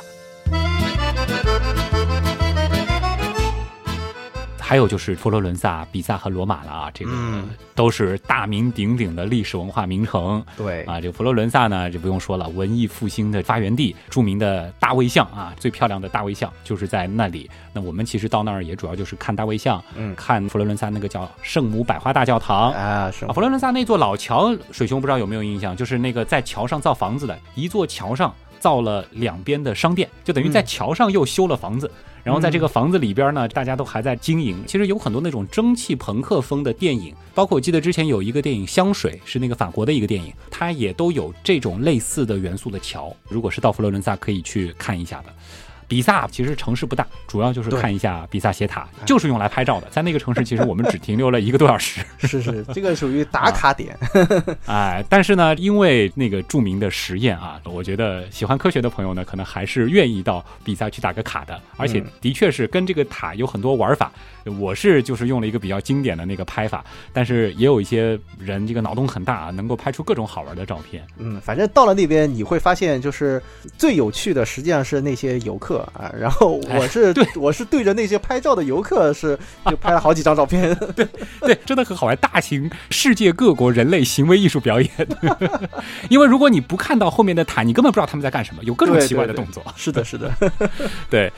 [4.72, 10.42] 还有就是佛罗伦萨、比萨和罗马了啊，这个嗯都是大名鼎鼎的历史文化名城。
[10.56, 17.52] 对啊，这个佛罗伦萨呢就不用说了，文艺复兴的发源地，著名的大卫像啊，最漂亮的大卫像就是在那里。
[17.74, 22.72] 那我们其实到那儿也主要就是看大卫像，嗯看佛罗伦萨那个叫圣母百花大教堂。
[22.72, 25.76] 啊，是啊，佛罗伦萨那座老桥，水兄不知道有没有印象？
[25.76, 31.92] 就是那个在桥上造房子的，一座桥上造了两边的商店，就等于在桥上又修了房子。
[32.24, 34.64] 然后在这个房子里边呢，大家都还在经营。
[34.68, 43.16] 其实有很多那种蒸汽朋克风的电影，包括我记得之前有一个电影《香水》，是那个法国的一个电影，它也都有这种类似的元素的桥。
[43.28, 45.34] 如果是到佛罗伦萨，可以去看一下的。
[45.92, 49.90] 比萨其实城市不大，主要就是看一下比萨斜塔，就是用来拍照的。
[49.90, 52.00] 在那个城市，其实我们只停留了一个多小时。
[52.20, 53.94] 是是，这个属于打卡点。
[54.68, 61.60] 哎，但是呢，因为那个著名的实验啊，我觉得喜欢科学的朋友呢，可能还是愿意到比萨去打个卡的。
[61.76, 64.10] 而且嗯的确是跟这个塔有很多玩法。
[64.60, 71.06] 我是就是用了一个比较经典的那个拍法，但是也有一些人这个脑洞很大啊，能够拍出各种好玩的照片。
[71.18, 73.42] 嗯，反正到了那边你会发现，就是
[73.78, 76.14] 最有趣的实际上是那些游客啊。
[76.18, 80.74] 然后我是、哎对我是对着那些拍照的游客是就拍了好几张照片。
[80.96, 81.08] 对
[81.42, 84.90] 对，真的很好玩，大型世界各国人类行为艺术表演。
[86.10, 89.64] 因为如果你不看到后面的塔，你根本不知道他们在干什么，有各种奇怪的对对动作。
[89.76, 90.32] 是的，是的。
[91.10, 91.32] 对。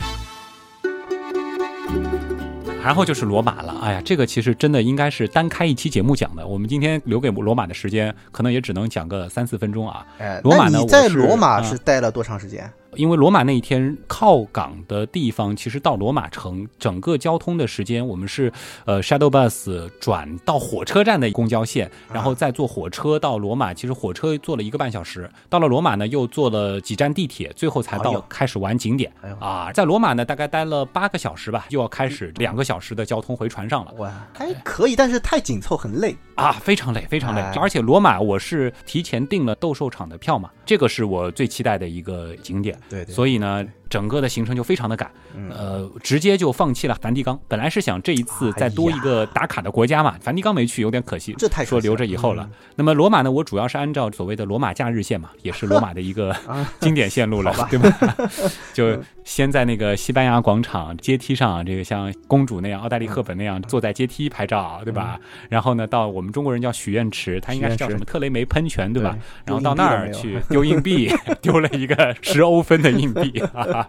[2.84, 6.46] 然后就是罗马了，哎呀，这个其实真的应该是单开一期节目讲的。
[6.46, 10.06] 我们今天留给罗马的时间，可能也只能讲个三四分钟啊。
[10.17, 12.69] 哎，罗马呢在罗马嗯是待了多长时间？
[12.95, 18.51] 因为罗马那一天靠港的地方，其实到罗马城整个交通的时间，我们是
[18.86, 23.73] 呃 shadow bus 转到火车站的公交线，然后再坐火车到罗马。
[23.73, 29.71] 其实火车坐了一个半小时，到了罗马呢又坐了几站地铁，最后才到开始玩景点啊。
[29.73, 33.93] 在罗马呢大概待了八个小时吧，又要开始两个小时的交通回船上了。
[33.97, 36.15] 哇，还可以，但是太紧凑，很累。
[36.36, 37.41] 啊，非常累，非常累。
[37.41, 42.77] 哎而且罗马我是提前订了斗兽场的票嘛，这个是我最期待的一个景点。
[42.89, 43.13] 对对。
[43.13, 45.08] 所以呢，整个的行程就非常的赶，
[45.51, 47.39] 呃，直接就放弃了梵蒂冈。
[47.47, 52.49] 本来是想这一次再多一个打卡的国家嘛，梵蒂冈没去，有点可惜，这太说留着以后了。
[52.75, 56.36] 那么罗马呢，我主要是按照所谓的罗马假日线嘛，也是罗马的一个
[56.82, 58.17] 经典线路了，对吧？
[58.73, 65.19] 就先在那个西班牙广场阶梯上，这个像公主那样，奥黛丽赫本那样坐在阶梯拍照，对吧？
[65.49, 69.15] 然后呢，到我们中国人叫许愿池，它应该是叫什么特雷梅喷泉，对吧？
[69.45, 73.39] 然后到那儿去丢硬币，丢了一个十欧分的硬币。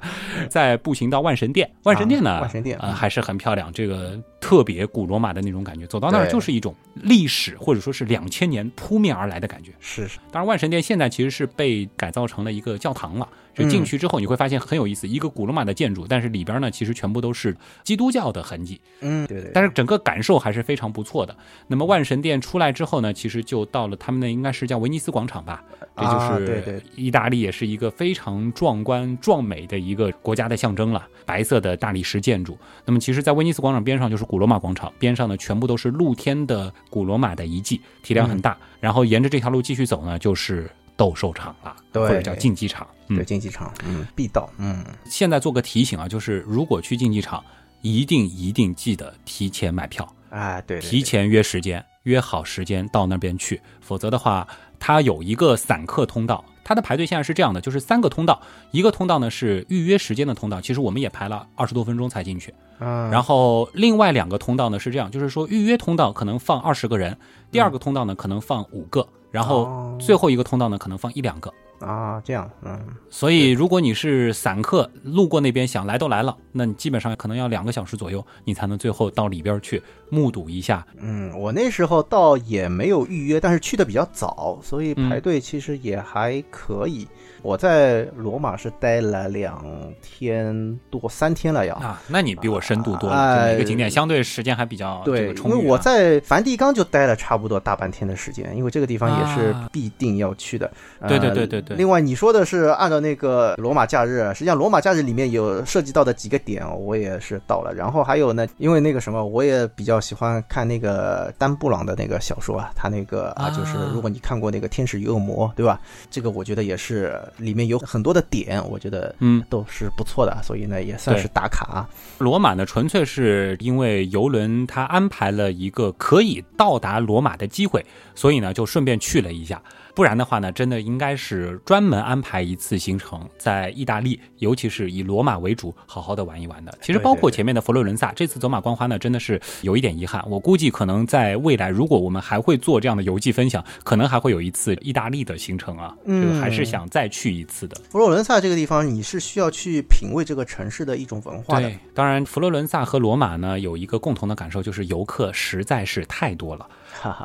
[0.49, 2.41] 再步行到万神殿，万神殿呢？
[2.41, 5.87] 万神殿啊，还是很漂亮，这个特别古罗马的那种感觉。
[5.87, 9.73] 走到那儿就是一种历史，或者说是两千年扑面而来的感觉。
[9.81, 10.19] 是是。
[10.31, 13.27] 当然，万神殿现在其实是被改造成了一个教堂了。
[13.55, 18.81] 就进去之后，你会发现很有意思，一个古罗马的建筑，但是里边呢，其实全部都是基督教的痕迹。
[19.01, 19.53] 嗯，对对。
[19.55, 21.35] 但是整个感受还是非常不错的。
[21.69, 25.63] 那么万神殿出来之后呢，其实就到了他们那应该是叫威尼斯广场吧？
[25.97, 32.59] 这就是意大利也是一个非常壮观壮美的一个国家的象征了，白色的大理石建筑。
[32.85, 38.59] 那么其实，在威尼斯广场边上就是古罗马广场，边上呢全部都是露天的古罗马的遗迹，体量很大。
[38.81, 40.69] 然后沿着这条路继续走呢，就是。
[40.97, 44.85] 斗兽场了，或者叫竞技场，对，竞技场，嗯，必到，嗯。
[45.07, 47.45] 现在做个提醒啊，就是如果去竞技场，
[47.83, 54.47] 一定一定记得提前买票，哎，对，提前约时间，约好时间到那边去，否则的话，
[54.79, 58.41] 它有一个散客通道，它的排队现在是这样的，就是三个通道，
[58.73, 67.17] 一个通道呢是预约时间的通道，其实我们也排了二十多分钟才进去，嗯，然后另外两个通道呢是这样，就是说预约通道可能放二十个人，
[67.53, 69.07] 第二个通道呢可能放五个。
[69.31, 71.53] 然后最后一个通道呢，可能放一两个
[71.85, 80.87] 啊，这样，嗯，所以如果你是散客，路过那边想来都来了，那你基本上可能要两个小时左右，你才能最后到里边去目睹一下。
[80.99, 87.07] 嗯，我那时候倒也没有预约，但是去的比较早，所以排队其实也还可以。
[87.45, 89.63] 我在罗马是待了两
[90.01, 93.53] 天多，三天了要啊，那你比我深度多了。
[93.53, 100.73] 每个景点相对时间还比较对，因为我在梵蒂冈就待了差不多大半天的时间，因为这个地方也是必定要去的。
[101.07, 101.77] 对对对对对。
[101.77, 107.75] 另外你说的是按照那个罗马假日，实际上罗马假日里面有涉及到的几个点，我也是到了。
[107.75, 115.79] 然后还有呢，因为那个什么，我也比较喜欢看那个丹布朗的那个小说啊，他那个啊，就是如果你看过那个《天使与恶魔》，对吧？
[116.11, 117.21] 这个我觉得也是。
[117.37, 121.89] 里面有很多的点，我觉得嗯都是不错的，所以呢也算是打卡。
[122.19, 129.61] 罗马呢纯粹是因为游轮它安排了一个可以到达罗马的机会，所以呢就顺便去了一下。
[129.95, 136.77] 不然的话呢，真的应该是专门安排一次行程，在意大利，尤其是以罗马为主，好好的玩一玩的。
[136.83, 140.25] 其实包括前面的佛罗伦萨，这次走马观花呢，真的是有一点遗憾。
[140.29, 147.77] 我估计可能在未来，如果我们还会做这样的游记分享，可能还会有一次意大利的行程啊，这个还是想再去一次的。
[147.89, 151.69] 佛罗伦萨这个地方，你是需要去品味这个城市的一种文化的。
[151.69, 156.69] 对，当然佛罗伦萨和罗马呢，有一个共同的感受，就是游客实在是太多了。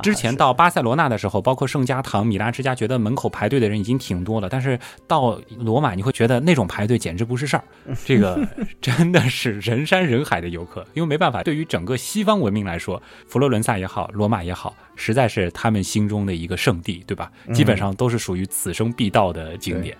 [0.01, 4.49] 之前到巴塞罗那的时候，包括圣家堂、米拉之家，觉得门口排队的人已经挺多了。
[4.49, 7.63] 但是到罗马，你会觉得那种排队简直不是事儿，
[8.05, 8.39] 这个
[8.81, 10.85] 真的是人山人海的游客。
[10.93, 17.31] 因为没办法，对于整个西方文明来说，佛罗伦萨也好，罗马也好，实在是他们心中的一个圣地，对吧？
[17.53, 19.97] 基本上都是属于此生必到的景点。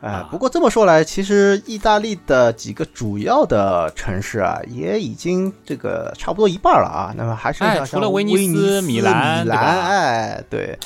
[0.00, 7.12] 哎，不过这么说来，其实意大利的几个主要的城市啊，也已经这个差不多一半了啊。
[7.16, 10.78] 那么还是除了威尼斯、米兰，米兰，哎，对，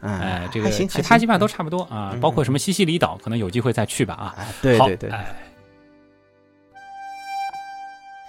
[0.00, 2.16] 哎，这个其他基本上都差不多啊。
[2.20, 4.34] 包括什么西西里岛，可能有机会再去吧啊。
[4.60, 5.10] 对对对。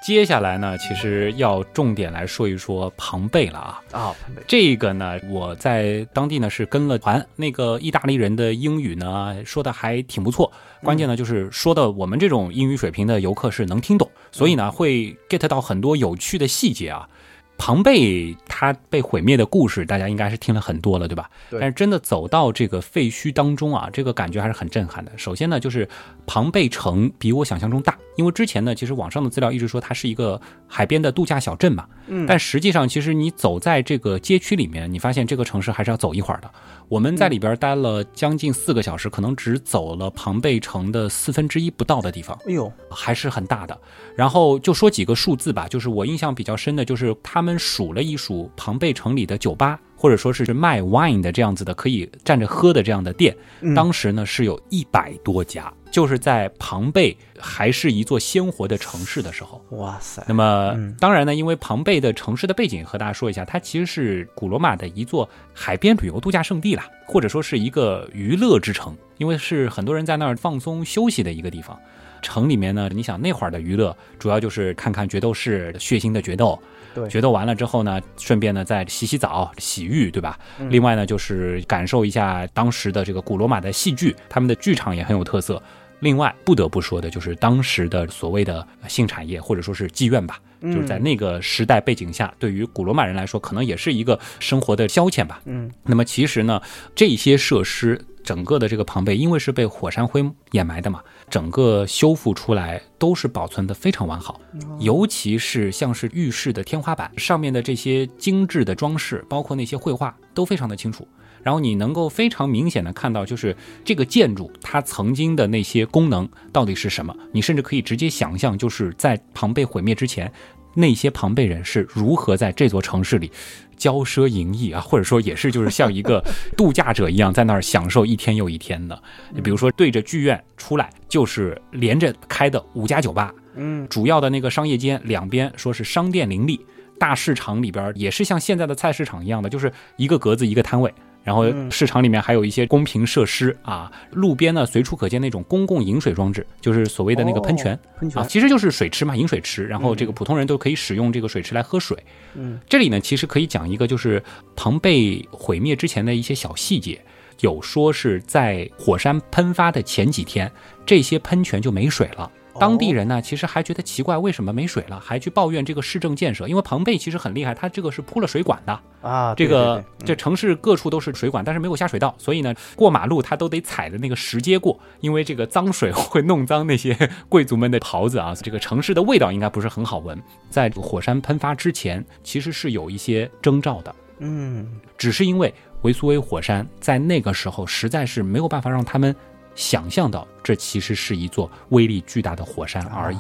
[0.08, 3.84] 接下来呢，其实要重点来说一说庞贝了啊。
[3.92, 4.16] 啊，
[4.48, 10.50] 这个呢，我在当地呢是跟了团，那个意大利人的英语呢说的还挺不错，
[10.82, 17.10] 关键呢就是说的我们这种英语水平的游客是能听懂，所以呢会 get 到很多有趣的细节啊。
[17.58, 21.30] 庞贝它被毁灭的故事，大家应该是听了很多了，对吧？
[21.50, 21.60] 对。
[21.60, 25.12] 但是真的走到这个废墟当中啊，这个感觉还是很震撼的。
[25.18, 25.88] 首先呢，就是
[26.26, 31.86] 庞贝城比我想象中大，因为之前呢，其实网上的资料一直说它是一个海边的度假小镇嘛。
[32.08, 32.26] 嗯。
[32.28, 36.52] 但实际上，其实你走在这个街区里面，你发现这个城市还是要走一会儿的。
[36.90, 42.38] 我们在里边待了将近四个小时，可能只走了庞贝城的四分之一不到的地方。
[42.48, 43.78] 哎呦，还是很大的。
[44.16, 49.78] 然后就说几个数字吧，就是我印象比较深的，就是他们数了一数庞贝城里的酒吧。
[49.98, 53.36] 或者说是卖 wine 的这样子的，可以站着喝的这样的店，
[53.76, 59.60] 当时呢是有一百多家，就是在庞贝还是一座鲜活的城市的时候。
[59.72, 60.24] 哇塞！
[60.28, 71.76] 那么当然呢，因为庞贝的城市的背景和大家说一下，它其实是古罗马的一座海边旅游度假胜地啦，或者说是一个娱乐之城，因为是很多人在那儿放松休息的一个地方。
[72.20, 76.60] 城里面呢，你想那会儿的娱乐主要就是看看决斗士血腥的决斗，
[76.98, 80.40] 对决斗完了之后呢，顺便呢再洗洗澡、洗浴，对吧？
[80.60, 85.62] 嗯另外呢，就是感受一下当时的这个古罗马的戏剧，他们的剧场也很有特色。
[86.00, 95.42] 另外，不得不说的就是当时的所谓的性产业，或者说是妓院吧，就是在那个时代背景下，对于古罗马人来说，可能也是一个生活的消遣吧。
[95.46, 96.62] 嗯，那么其实呢，
[96.94, 104.40] 这些设施整个的这个庞贝，因为是被火山灰掩埋的嘛，整个修复出来都是保存的非常完好，
[104.80, 111.08] 尤其是像是浴室的天花板上面的这些精致的装饰，包括那些绘画，都非常的清楚。
[111.44, 113.56] 然后你能够非常明显的看到，就是
[113.86, 117.16] 这个建筑它曾经的那些功能到底是什么。
[117.32, 120.30] 你甚至可以直接想象，就是在庞贝毁灭之前，
[120.78, 123.32] 那些庞贝人是如何在这座城市里
[123.76, 126.24] 骄奢淫逸啊，或者说也是就是像一个
[126.56, 129.02] 度假者一样，在那儿享受一天又一天的。
[129.34, 136.64] 你比如说对着剧院出来，就是连着开的五家酒吧，嗯，主要的那个商业街两边说是商店林立，
[137.00, 140.94] 大市场里边也是像现在的菜市场一样的，就是一个格子一个摊位。
[141.28, 147.76] 然后市场里面还有一些公平设施啊，路边呢随处可见那种公共饮水装置，就是所谓的那个喷泉。
[147.76, 149.66] 哦喷泉啊，其实就是水池嘛，饮水池。
[149.66, 151.98] 然后这个普通人都可以使用这个水池来喝水。
[152.36, 154.24] 嗯，这里呢，其实可以讲一个，就是
[154.56, 156.98] 庞贝毁灭之前的一些小细节。
[157.42, 160.50] 有说是在火山喷发的前几天，
[160.86, 162.32] 这些喷泉就没水了。
[162.60, 166.48] 当地人呢，其实还觉得奇怪，为什么没水了，还去抱怨这个市政建设。
[166.48, 176.98] 因为庞贝其实很厉害，它这个是铺了水管的，啊，这个这城市各处都是水管，但是没有下水道，所以呢，过马路他都得踩着那个石阶过，因为这个脏水 会弄脏那些
[177.30, 178.34] 贵族们的袍子啊。
[178.42, 180.22] 这个城市的味道应该不是很好闻。
[180.50, 185.54] 在火山喷发之前，其实是有一些征兆的，嗯只是因为
[185.84, 189.16] 维苏威火山在那个时候实在是没有办法让他们
[189.58, 193.18] 想象到，这其实是一座威力巨大的火山而已。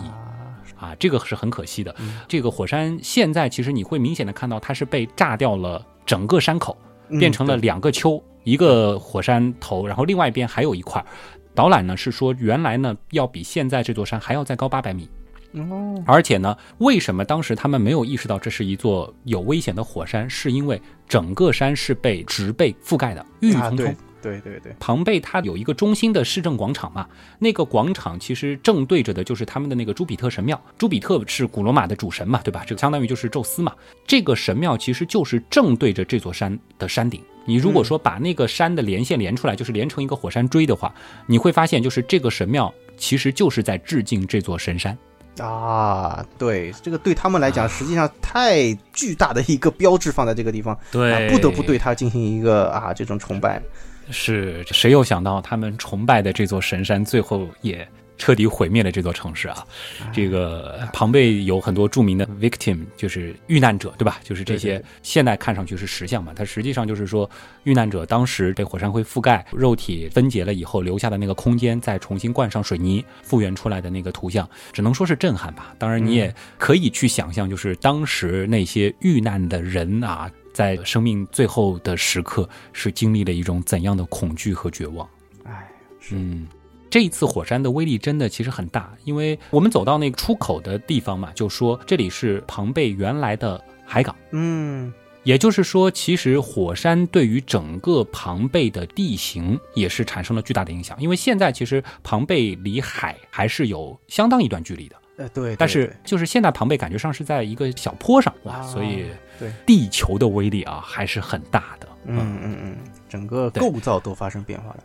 [0.79, 1.93] 啊，这个是很可惜的。
[2.27, 6.77] 这个火山现在其实你会明显的看到，它是被炸掉了整个山口，
[7.09, 11.05] 嗯变成了两个丘，一个火山头，然后另外一边还有一块儿。
[11.55, 15.09] 导览呢是说，原来呢要比现在这座山还要再高八百米，
[15.53, 20.29] 哦，而且呢，为什么当时他们没有意识到这是一座有危险的火山？
[20.29, 23.95] 是因为整个山是被植被覆盖的，郁郁啊，葱葱。
[24.21, 27.07] 对对对对，庞贝它有一个中心的市政广场嘛，
[27.39, 30.59] 那个广场其实正对着的就是他们的那个朱比特神庙。
[30.77, 32.63] 朱比特是古罗马的主神嘛，对吧？
[32.65, 33.73] 这个相当于就是宙斯嘛。
[34.05, 37.21] 这个神庙其实就是正对着这座山的山顶。
[37.45, 40.93] 你如果说把那个山的连线连出来，就是连成一个火山锥的话，
[41.25, 44.97] 你会发现就是这个神庙其实就是在致敬这座神山。
[45.39, 53.61] 啊，对，这个对他们来讲，实际上太巨大的一个标志放在这个地方，对啊，不得不对它进行一个啊这种崇拜。
[54.11, 57.87] 是谁又想到他们崇拜的这座神山，最后也
[58.17, 59.63] 彻底毁灭了这座城市啊？
[60.11, 64.19] 这个庞贝有很多著名的 victim，就是遇难者，对吧？
[64.23, 67.29] 就是这些现在看上去是石像嘛，它实际上就是说
[67.63, 75.75] 遇难者当时被火山灰覆盖，肉体分解了以后留下的那个空间，再重新灌上水泥复原出来的那个图像，只能说是震撼吧。
[75.77, 80.31] 当然，你也可以去想象，就是当时那些遇难的人啊。
[80.57, 85.07] 在生命最后的时刻，是经历了一种怎样的恐惧和绝望？
[85.43, 86.47] 哎，是，嗯，
[86.89, 94.91] 这一次火山的威力真的其实很大，因为我们走到那个出口的地方嘛，就说这里是庞贝原来的海港，嗯，
[95.21, 104.95] 也就是说，其实火山对于整个庞贝的地形也是产生了巨大的影响，因为现在其实庞贝离海还是有相当一段距离的。
[105.17, 108.61] 呃，对，但是就是现在庞贝感觉上是在一个小坡上哇，啊。
[108.63, 109.05] 所以
[109.39, 111.87] 对地球的威力啊还是很大的。
[112.05, 112.77] 嗯嗯嗯，
[113.09, 114.83] 整个构造都发生变化了。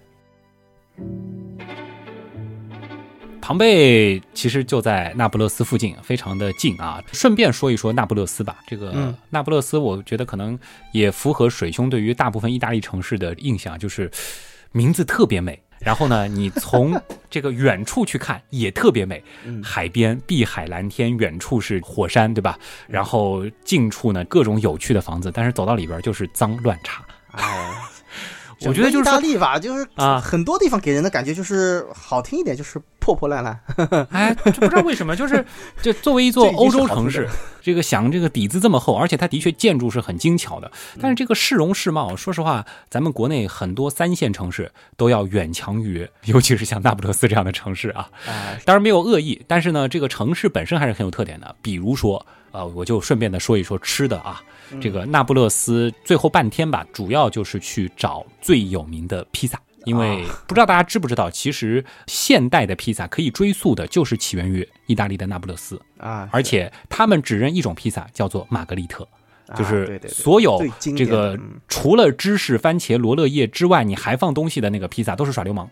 [3.40, 7.02] 庞贝其实就在那不勒斯附近，非常的近啊。
[7.12, 10.56] 顺便说一说那不勒斯吧，这个嗯那不勒斯，我觉得可能
[10.92, 14.08] 也符合水兄对于大部分意大利城市的印象，就是
[14.70, 15.60] 名字特别美。
[15.84, 22.58] 然后呢，你从 这个远处去看也特别美，嗯海边碧海蓝天，远处是火山，对吧？
[22.88, 27.04] 然后近处呢各种有趣的房子，但是走到里边就是脏乱差。
[27.32, 27.42] 哎，
[28.68, 33.58] 我觉得就是大利吧，就是啊很多地方给人的感觉就是好听一点，就是破破烂烂。
[34.10, 35.44] 哎，就不知道为什么，就是
[35.80, 37.30] 就作为一座 欧洲城市的，
[37.62, 48.08] 这个想这个底子这么厚，而且它的确建筑是很精巧的，但是这个市容市貌，说实话，咱们国内很多三线城市都要远强于，尤其是像那不勒斯这样的城市啊。
[48.26, 51.54] 哎，当然没有恶意，但是呢，这个城市本身还是很有特点的。
[51.60, 54.42] 比如说，呃，我就顺便的说一说吃的啊，
[54.80, 59.60] 这个那不勒斯最后半天吧，主要就是去找最有名的披萨。
[59.84, 69.04] 因为不知道大家知不知道，其实现代的披萨可以追溯的就是起源于意大利的那不勒斯啊，而且他们只认一种披萨，叫做玛格丽特。
[69.56, 70.62] 就是所有
[70.96, 75.68] 这个除了芝士、番茄、罗勒叶之外，你还放东西的那个披萨都是耍流氓。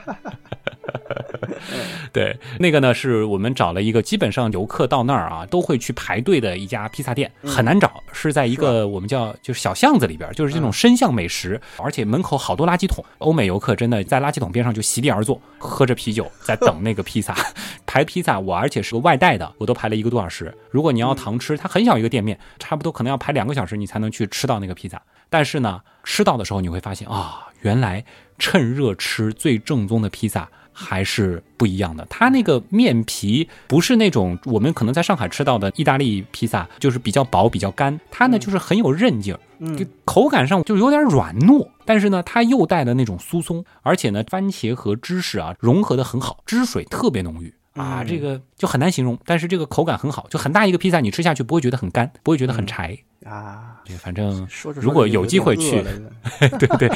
[2.12, 13.04] 对，那个呢是我们找了一个，基本上游客到那儿啊都会去排队的一家披萨店，很难找，是在一个我们叫就是小巷子里边，就是这种深巷美食，而且门口好多垃圾桶。
[13.18, 17.34] 欧美游客真的在垃圾桶边上就席地而坐，喝着啤酒在等那个披萨。
[17.86, 20.54] 排披萨我而且是个外带的，我都排了一个多小时。
[20.70, 25.00] 如果你要堂吃，它很小一个店面，差不多可能要排两个小时你才能去吃到那个披萨。
[25.30, 28.04] 但是呢，吃到的时候你会发现啊，原来
[28.38, 30.48] 趁热吃最正宗的披萨。
[30.74, 37.98] 还是不一样的，它那个面皮不是那种我们可能在上海吃到的意大利披萨，就是比较薄、比较干。
[38.10, 49.18] 它呢就是很有韧劲儿，嗯，口感上就有点软糯，但是呢它又带的那种酥松，而且呢番茄和芝士啊融合的很好，汁水特别浓郁啊，这个就很难形容。
[49.24, 52.98] 但是这个口感很好，就很大一个披萨，你吃下去不会觉得很干，不会觉得很柴。
[53.24, 55.82] 啊，反正如果有机会去，
[56.58, 56.90] 对对，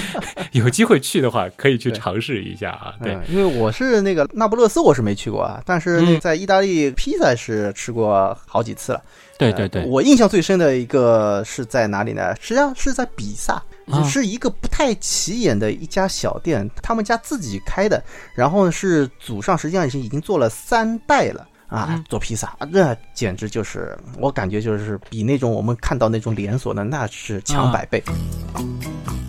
[0.52, 2.94] 有机会去的话，可以去尝试一下啊。
[3.02, 9.02] 对，因为我是那个那不勒斯，我是没去过啊，但是在意大利披萨是吃过好几次了。
[9.38, 12.34] 对对对，我印象最深的一个是在哪里呢？
[12.40, 13.62] 实际上是在比萨，
[14.04, 18.02] 是一个不太起眼的一家小店，他们家自己开的，
[18.34, 21.46] 然后是祖上实际上已经已经做了三代了。
[21.68, 28.02] 啊，做披萨，那简直就是我感觉就是比那种我们看到那种连锁的那是强百倍。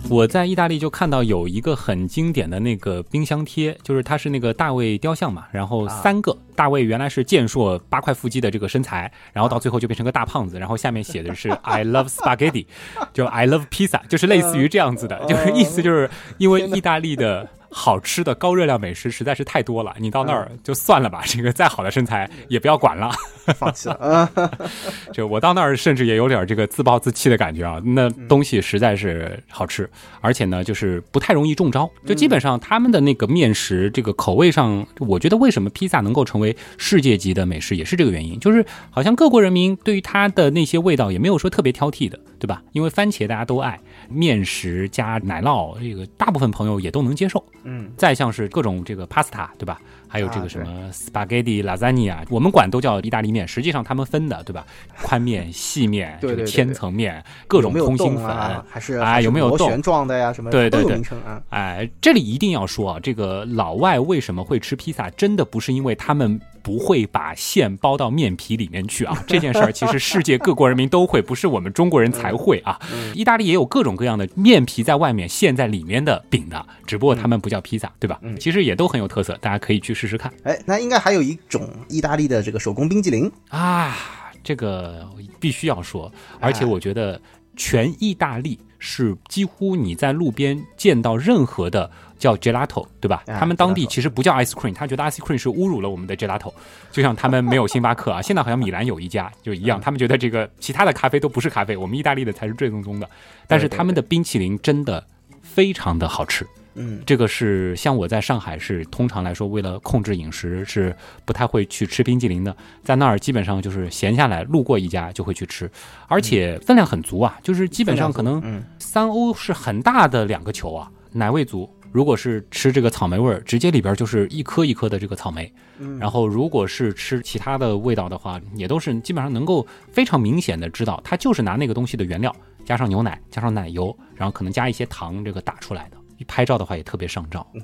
[0.08, 12.66] 我在意大利就看到有一个很经典的那个冰箱贴，就是它是那个大卫雕像嘛，然后三个大卫原来是健硕八块腹肌的这个身材，然后到最后就变成个大胖子，然后下面写的是 I love spaghetti，
[13.12, 17.48] 就 I love pizza，就是类似于这样子的，就是意思就是因为意大利的。
[17.70, 21.22] 好吃的高热量美食实在是太多了，你到那儿就算了吧。
[21.24, 23.10] 这个再好的身材也不要管了，
[23.54, 24.30] 放弃了。
[25.12, 27.80] 就我到那儿甚至也有点这个自暴自弃的感觉啊。
[27.84, 29.88] 那东西实在是好吃，
[30.20, 31.90] 而且呢，就是不太容易中招。
[32.06, 38.38] 就基本上他们的那个面食，这个口味上，我觉得为什么披萨能够成为世界级的美食，也是这个原因。
[38.40, 42.62] 就是好像各国人民对于它的那些味道也没有说特别挑剔的，对吧？
[42.72, 43.78] 因为番茄大家都爱，
[44.08, 47.44] 面食加奶酪，这个大部分朋友也都能接受。
[47.64, 49.80] 嗯，再像是各种这个 pasta，对吧？
[50.10, 54.66] 还有这个什么 spaghetti、lasagna，我们管都叫意大利面，实际上他们分的，对吧？
[55.02, 58.26] 宽面、细面、这个千层面，各种通心粉，
[58.68, 60.32] 还是啊，有没有螺旋状的呀？
[60.32, 61.40] 什么对对对，啊。
[61.50, 66.40] 哎，这里一定要说啊，这个老外为什么会吃披萨，真的不是因为他们。
[66.62, 69.16] 不会把馅包到面皮里面去啊！
[69.26, 72.78] 这件事儿其实世界各国人民都会，不是我们中国人才会啊。
[73.14, 78.18] 意大利也有各种各样的面皮在外面，馅在里面的饼的，只不过他们不叫披萨，对吧？
[78.22, 80.32] 嗯，其实也都很有特色，大家可以去试试看。
[80.44, 83.96] 哎，那应该还有一种意大利的这个手工冰激凌啊，
[84.42, 85.08] 这个
[85.38, 87.20] 必须要说，而且我觉得
[87.56, 91.90] 全意大利是几乎你在路边见到任何的。
[92.20, 93.24] 叫 gelato，对吧？
[93.26, 96.52] 他们当地其实不叫 ice cream，他觉得 ice cream 是侮辱了我们的 gelato。
[96.92, 103.08] 就像他们没有星巴克啊，现在好像米兰有一家就一样，他们觉得这个其他的咖啡都不是咖啡，我们意大利的才是最正宗的。
[103.48, 105.02] 但是他们的冰淇淋真的
[105.42, 106.46] 非常的好吃。
[106.74, 110.94] 嗯，这个是像我在上海是通常来说为了控制饮食是
[111.24, 115.68] 不太会去吃冰淇淋的，在那儿基本上就是闲下来路过一家就会去吃，
[116.06, 121.68] 而且分量很足啊，就是基本上可能三欧是很大的两个球啊，奶味足。
[121.92, 125.52] 如果是吃这个草莓味儿，直接里边就是一颗一颗的这个草莓。
[125.98, 132.34] 然后如果是吃其他的味道的话，也都是基本上能够非常明显的知道，它就是拿那个东西的原料
[132.64, 135.96] 加上牛奶加上奶油，然后可能加一些糖这个打出来的。
[136.18, 137.46] 一拍照的话也特别上照。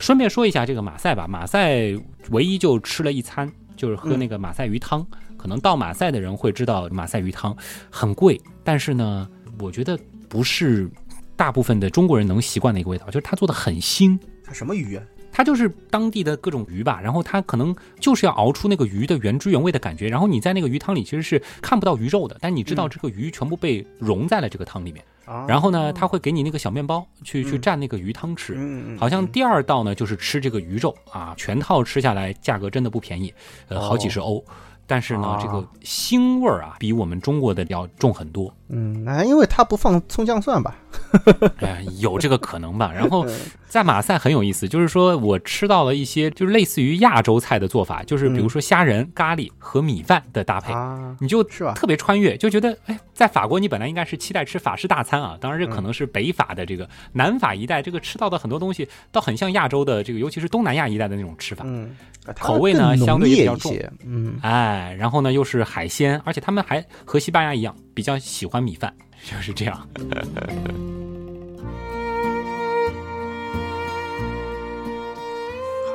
[0.00, 1.92] 顺便说一下这个马赛吧，马赛
[2.30, 5.06] 唯一就吃了一餐，就是喝那个马赛鱼汤。
[5.36, 7.56] 可能到马赛的人会知道马赛鱼汤
[7.88, 9.28] 很贵，但是呢，
[9.60, 9.96] 我觉得。
[10.28, 10.88] 不是
[11.36, 14.18] 大部分的中国人能习惯的一个味道，就是它做的很腥。
[14.44, 15.02] 它什么鱼啊？
[15.30, 17.00] 它就是当地的各种鱼吧。
[17.00, 20.08] 然后它可能就是要熬出那个鱼的原汁原味的感觉。
[20.08, 25.04] 然后你在那个鱼汤里其实是看不到鱼肉的，但你知道这个鱼全部被融在了这个汤里面。
[25.46, 28.56] 然后呢，他会给你那个小面包去去蘸那个鱼汤吃。
[28.98, 33.32] 好像第二道呢就是吃这个鱼肉啊，全套吃下来价格真的不便宜，
[33.68, 34.42] 呃，好几十欧。
[34.88, 38.52] 但是呢，这个腥味儿啊，比我们中国的要重很多。
[38.68, 40.74] 嗯，那因为它不放葱姜蒜吧？
[41.60, 42.92] 哎，有这个可能吧。
[42.94, 43.26] 然后
[43.68, 50.72] 在马赛很有意思，就是说我吃到了一些就是类似于亚洲菜的做法，就是比如说虾仁、咖喱和米饭的搭配，
[51.20, 51.42] 你就？
[51.74, 61.94] 特别穿越，就觉得哎，在法国你本来应该是期待吃法式大餐啊，当然这可能是北法的这个南法一带这个吃到的很多东西，倒很像亚洲的这个，尤其是东南亚一带的那种吃法，嗯，
[62.38, 63.72] 口味呢相对比较重，
[64.04, 68.92] 嗯，哎，然后呢又是海鲜，而且他们还和西班牙一样比较喜欢米饭，
[69.24, 69.88] 就是这样。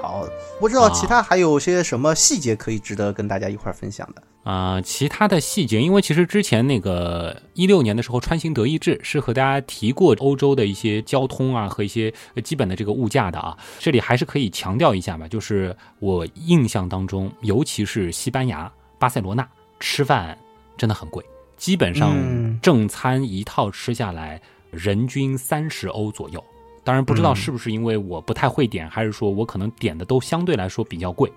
[0.01, 0.25] 好，
[0.59, 4.81] 不知道其他还有些什么细节可以值得跟大家一块分享的啊？
[4.81, 12.13] 其他的细节，因为其实之前那个一六年的时候，川行德意志是和大家提过欧洲的一些交通啊和一些
[12.43, 13.57] 基本的这个物价的啊。
[13.79, 19.47] 这里还是可以强调一下吧，就是我印象当中，尤其是西班牙巴塞罗那
[19.79, 20.37] 吃饭
[20.77, 21.23] 真的很贵，
[21.63, 22.13] 基本上
[22.61, 24.37] 正餐一套吃下来，
[24.69, 26.43] 人均三十欧左右。
[26.83, 31.31] 当然不知道是不是因为我不太会点，还是说我可能点的都相对来说比较贵，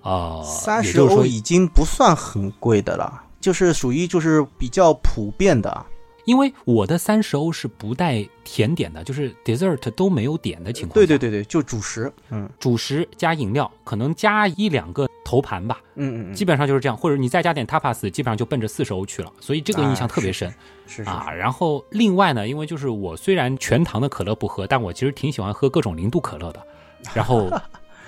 [0.00, 5.84] 啊，三十欧已经不算很贵的了，就是属于就是比较普遍的。
[6.24, 10.94] 因为我的三十欧是不带甜点的，就是 dessert 都没有点的情况。
[10.94, 16.96] 对对对对，就主食，嗯，主食加饮料，可能加一两个头盘吧，嗯嗯，基本上就是这样。
[16.96, 19.32] 或者你再加点 tapas，基本上就奔着四十欧去了。
[19.40, 20.52] 所以这个印象特别深，
[20.86, 21.30] 是啊。
[21.30, 26.62] 然后另外呢，因为就是我虽然全糖的可乐不喝，但我其实挺喜欢喝各种零度可乐的。
[27.14, 27.50] 然后。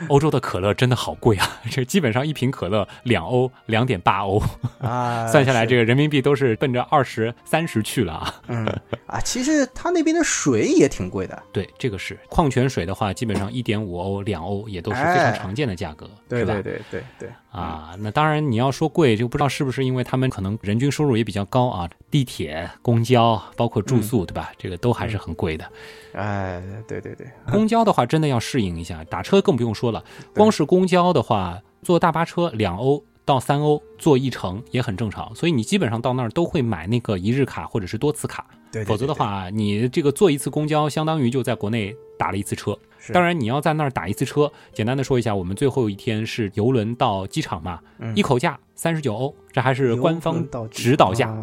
[0.08, 1.60] 欧洲的可乐真的好贵啊！
[1.70, 4.42] 这基本上一瓶可乐两欧，两点八欧
[4.80, 8.34] 啊， 算下来这个人民币都是奔着二十三十去了啊。
[8.48, 8.66] 嗯
[9.06, 11.42] 啊，其实他那边的水也挺贵的。
[11.52, 16.54] 对，这个是矿泉水的话，基本上一点五欧、两欧也都是非常常见的价格，对吧？
[16.54, 17.28] 对对对对。
[17.50, 24.52] 啊，那当然你要说贵，就不知道是不是因为他们可能人均收入也比较高啊，地铁、公交，包括住宿，对吧？
[24.58, 25.64] 这个都还是很贵的。
[26.12, 30.04] 哎，对对对，公交的话真的要适应一下，打车更不用说了。
[30.34, 38.46] 光是公交的话，坐大巴车两欧到三欧坐一程也很正常，所以你基本上到那儿都会买那个一日卡或者是多次卡。
[38.70, 42.76] 对，否则的话，你这个坐一次公交，相当于就在国内打了一次车。
[43.12, 47.80] 当然，你要在那儿打一次车，简单的说一下，我们最后一天是游轮到机场嘛，
[48.14, 51.34] 一口价三十九欧，这还是官方指导价，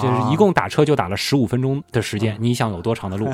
[0.00, 3.28] 就是一共打车就打了十五分钟的时间，你想有多长的路？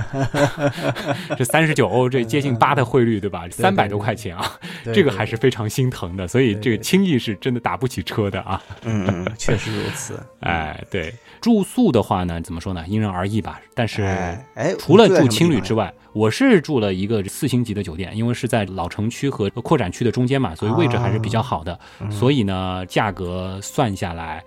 [1.37, 3.49] 这三十九欧，这接近八的汇率，对吧？
[3.51, 4.53] 三百多块钱啊，
[4.93, 8.61] 这个还是非常心疼的，所以这个轻易是真的打不起车的啊。
[8.85, 10.21] 嗯，确实如此。
[10.41, 12.85] 哎，对，住宿的话呢，怎么说呢？
[12.89, 13.61] 因人而异吧。
[13.75, 14.03] 但是，
[14.55, 21.79] 哎，除了住青旅之外，我是住了一个四星级的酒店，因为是在老城区和扩展区的中间嘛，所以位置还是比较好的。
[22.11, 24.43] 所以呢，价格算下来，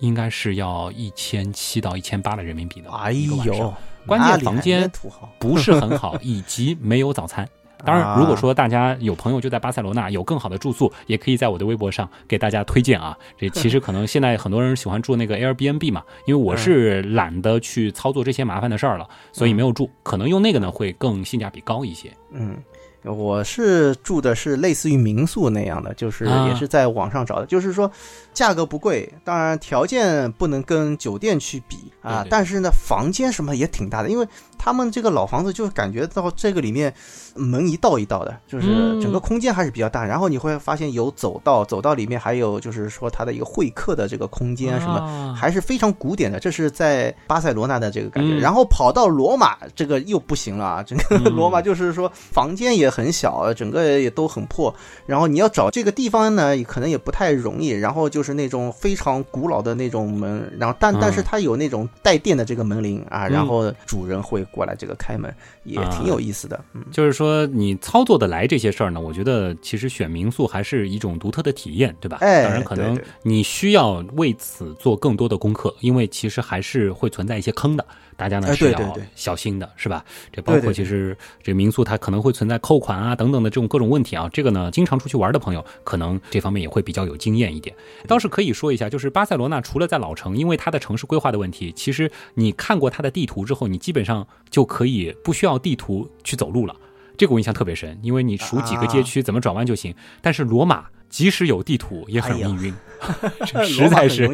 [0.00, 2.90] 应该是要一千七到一千八的人民币的。
[2.90, 3.72] 哎呦，
[4.06, 4.90] 关键房间
[5.38, 7.48] 不是很好，以及没有早餐。
[7.84, 13.16] 当然，如果说大家有朋友就在巴塞罗那有更好的住宿，也可以在我的微博上给大家推荐啊。
[13.36, 19.90] 这其实可能现在很多人喜欢住那个 Airbnb 嘛，因为我是懒得去操作这些麻烦的事儿了，所以没有住。
[20.02, 22.12] 可能用那个呢会更性价比高一些。
[22.30, 22.56] 嗯。
[23.04, 27.90] 我是住的是类似于民宿那样的，就是也是在网上找的，就是说
[28.32, 34.28] 价格不贵，当然条件不能跟酒店去比啊，但是呢房间什么也挺大的，因为
[34.62, 36.94] 他们这个老房子就感觉到这个里面
[37.34, 38.68] 门一道一道的，就是
[39.02, 52.92] 整个空间还是比较大，然后你会发现有走道，走道里面还有就是说它的一个会客的这个空间什么，还是非常古典的，这是在巴塞罗那的这个感觉，然后跑到罗马这个又不行了啊，整个 罗马就是说房间也。
[52.92, 54.74] 很小，整个也都很破，
[55.06, 57.70] 然后你要找这个地方呢，可能也不太容易。
[57.70, 65.34] 然后就是那种非常古老的那种门，然后但但是它有那种带电的这个门铃啊，然后主人会过来这个开门，
[65.64, 66.64] 也挺有意思的。
[66.74, 72.18] 嗯，就是说你操作的来这些事儿呢，我觉得其实选民宿还是一种独特的体验，对吧？
[72.20, 77.84] 哎，当然可能你需要为此做更多的功课，因为其实还是会存在一些坑的。
[78.16, 80.04] 大家呢是要小心的，是吧？
[80.32, 84.28] 这包括其实这民宿它可能会存在扣款啊等等的这种各种问题啊。
[84.32, 87.74] 这个呢，经常出去玩的朋友可能这方面也会比较有经验一点。
[88.06, 96.76] 倒是可以说一下，就是巴塞罗那除了在老城，因为它的城市规划的问题，其实你看过它的地图之后，你基本上就可以不需要地图去走路了。
[97.16, 99.94] 这个我印象特别深，因为你数几个街区怎么转弯就行。
[100.20, 102.74] 但是罗马即使有地图也很容易晕，
[103.64, 104.28] 实在是。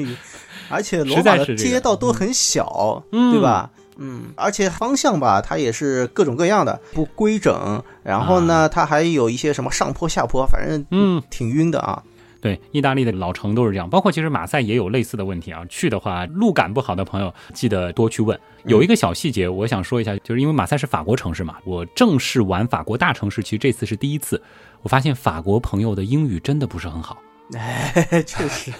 [0.69, 3.71] 而且罗马的街道都很小，对吧？
[4.01, 7.83] 嗯，而且方向吧，它也是各种各样的，不规整。
[8.05, 12.03] 然后呢，它还有一些什么上坡下坡，反正嗯，挺晕的啊。
[12.41, 15.65] 对，意大利的老城都是这样，包括其实马赛也有类似的问题啊。
[15.69, 18.39] 去的话，路感不好的朋友记得多去问。
[18.67, 24.41] 有一个小细节，我想说一下，就是因为马赛是法国城市嘛，我正式玩法国大城市，其实这次是第一次，
[24.83, 27.19] 我发现法国朋友的英语真的不是很好。
[27.55, 27.93] 哎，
[28.25, 28.71] 确实。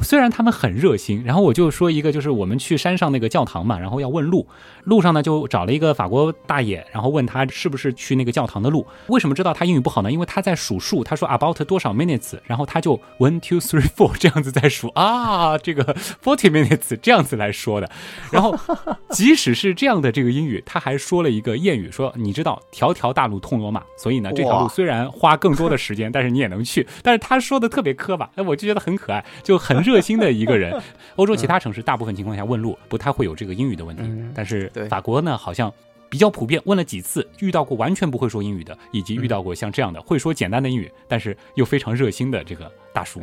[0.00, 4.46] 虽然他们很热心，然后我就说一个，就是我们去山上那个教堂嘛，然后要问路，
[4.84, 8.86] 路上呢就找了一个法国大爷，然后问他是不是去那个教堂的路。
[9.08, 10.10] 为什么知道他英语不好呢？
[10.10, 15.84] 因为他在数数，他说 about 多少 minutes，然后他就 one two three four 这样子在数啊，这个
[16.24, 17.90] forty minutes 这样子来说的。
[18.30, 18.56] 然后
[19.10, 26.86] 即使是这样的这个英语，他还说了一个谚语，说你知道条条大路通罗马，所以呢这条路虽然花更多的时间，但是你也能去。
[27.02, 29.81] 但是他说的特别磕巴，哎，我就觉得很可爱，就很。
[29.82, 30.74] 热心的一个人，
[31.16, 34.02] 欧洲其他城市大部分情况下问路不太会有这个英语的问题，
[34.34, 35.72] 但是法国呢好像
[36.08, 43.20] 比较普遍，问了几次遇到过完全不会说英语的，以及遇到过像这样的会说简单的英语，但是又非常热心的这个大叔。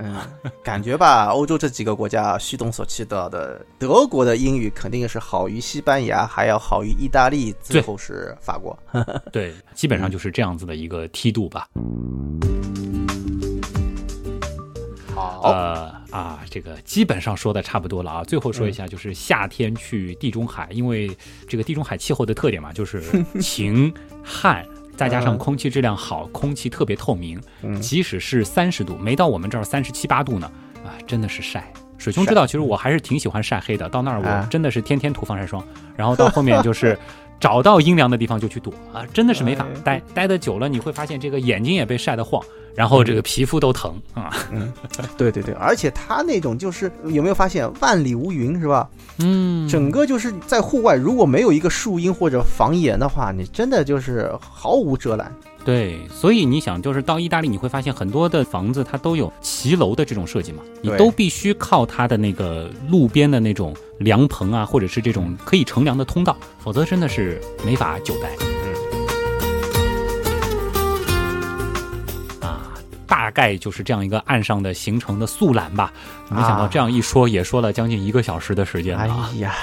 [0.63, 8.77] 感觉吧，欧洲这几个国家，旭东所提到的，德国的英语肯定是好于西班牙，还要好于意大利，最后是法国。
[9.31, 11.69] 对，基本上就是这样子的一个梯度吧。
[15.43, 18.23] 呃啊，这个基本上说的差不多了啊。
[18.23, 21.09] 最后说一下，就是夏天去地中海，因为
[21.47, 23.01] 这个地中海气候的特点嘛，就是
[23.39, 23.93] 晴
[24.23, 24.65] 旱，
[24.95, 27.39] 再加上空气质量好，空气特别透明，
[27.79, 30.51] 即使是三十度，没到我们这儿三十七八度呢，
[30.83, 31.71] 啊，真的是晒。
[31.97, 33.89] 水兄知道，其实我还是挺喜欢晒黑的。
[33.89, 35.61] 到那儿我真的是天天涂防晒霜，
[35.97, 36.97] 然后到后面就是
[37.39, 40.01] 找到阴凉的地方就去躲啊，真的是没法待。
[40.13, 42.43] 待的久了，你会发现这个眼睛也被晒得晃。
[42.75, 44.71] 然后这个皮肤都疼啊，嗯，
[45.17, 48.87] 对对对，而且他那种就是有没有发现万里无云是吧？
[49.17, 55.29] 嗯，整个就是在户外，如果没有一个树荫或者房檐的话，你真的就是毫无遮拦。
[55.69, 68.31] 对，所以你想，就是到意大利你会发现很多的房子它都有骑楼的这种设计嘛，你都必须靠它的那个路边的那种凉棚啊，或者是这种可以乘凉的通道，否则真的是没法久待。
[73.05, 75.93] 大概就是这样一个岸上的行程的速览吧。
[76.29, 79.29] 没想到这样一说，也说了将近一个小时的时间了。
[79.31, 79.53] 哎呀，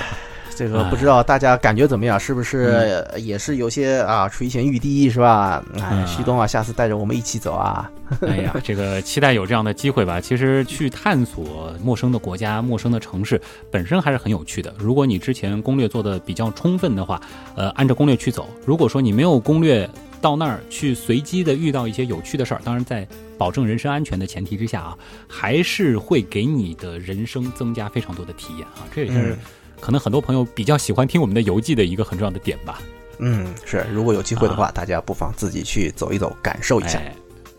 [0.56, 2.18] 这个不知道大家感觉怎么样？
[2.18, 5.62] 是不是也是有些啊垂涎欲滴是吧？
[5.78, 7.90] 哎，旭东啊，下次带着我们一起走啊！
[8.22, 10.18] 哎呀，这个期待有这样的机会吧。
[10.18, 13.38] 其实去探索陌生的国家、陌生的城市
[13.70, 14.74] 本身还是很有趣的。
[14.78, 17.20] 如果你之前攻略做的比较充分的话，
[17.54, 18.48] 呃，按照攻略去走。
[18.64, 19.88] 如果说你没有攻略，
[20.22, 24.96] 到那儿去随机的遇到一些有趣的事儿，当然在保证人身安全的前提之下啊，
[25.28, 28.88] 还是会给你的人生增加非常多的体验啊。
[28.94, 29.36] 这也是
[29.80, 32.80] 可能很多朋友比较喜欢听我们的游记的一个很重要的点吧。
[33.18, 37.00] 嗯，是，如果有机会的话，大家不妨自己去走一走，感受一下。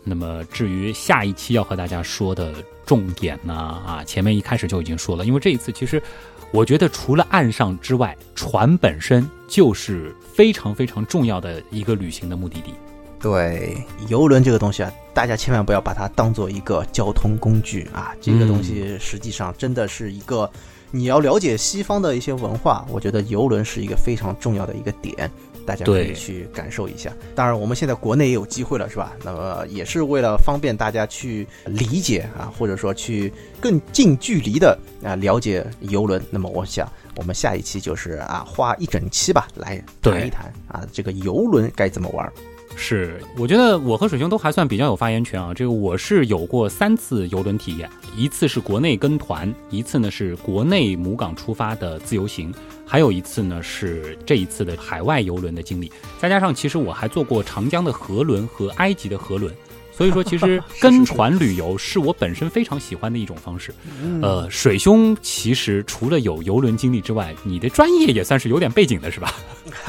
[0.04, 2.54] 那么至于下一期要和大家说的
[2.86, 6.02] 重点呢，啊，前面一开始就已经说了，因为这一次其实。
[6.50, 12.72] 我觉得除了岸上之外，船本身就是非常非常重要的一个旅行的目的地。
[13.20, 13.76] 对，
[14.08, 20.50] 游轮这个东西啊，大家千万不要把它当做一个交通工具啊，这个东西实际上真的是一个，
[20.90, 25.30] 你要了解西方的一些文化，我觉得游轮是一个非常重要的一个点。
[25.66, 27.12] 大家可以去感受一下。
[27.34, 29.12] 当然，我们现在国内也有机会了，是吧？
[29.22, 33.30] 那么也是为了方便大家去理解啊，或者说去
[33.60, 36.22] 更近距离的啊了解游轮。
[36.30, 42.32] 那么我想，我们下一期就是啊，花一整期吧来谈一谈啊，这个游轮该怎么玩。
[42.80, 45.52] 是，我觉得我和水兄都还算比较有发言权啊。
[45.52, 52.54] 这个我是有过三次游轮体验，一次是国内跟团，一次呢是国内母港出发的自由行。
[52.86, 59.52] 还有一次呢，是这一次的海外游轮的经历，再加上其实我还坐过长江的河轮和埃及的河轮，
[59.98, 63.74] 所以说其实 跟团旅游是我本身非常喜欢的一种方式。
[64.22, 69.34] 呃，水兄其实除了有游轮经历之外，你的专业也算是有点背景的是吧？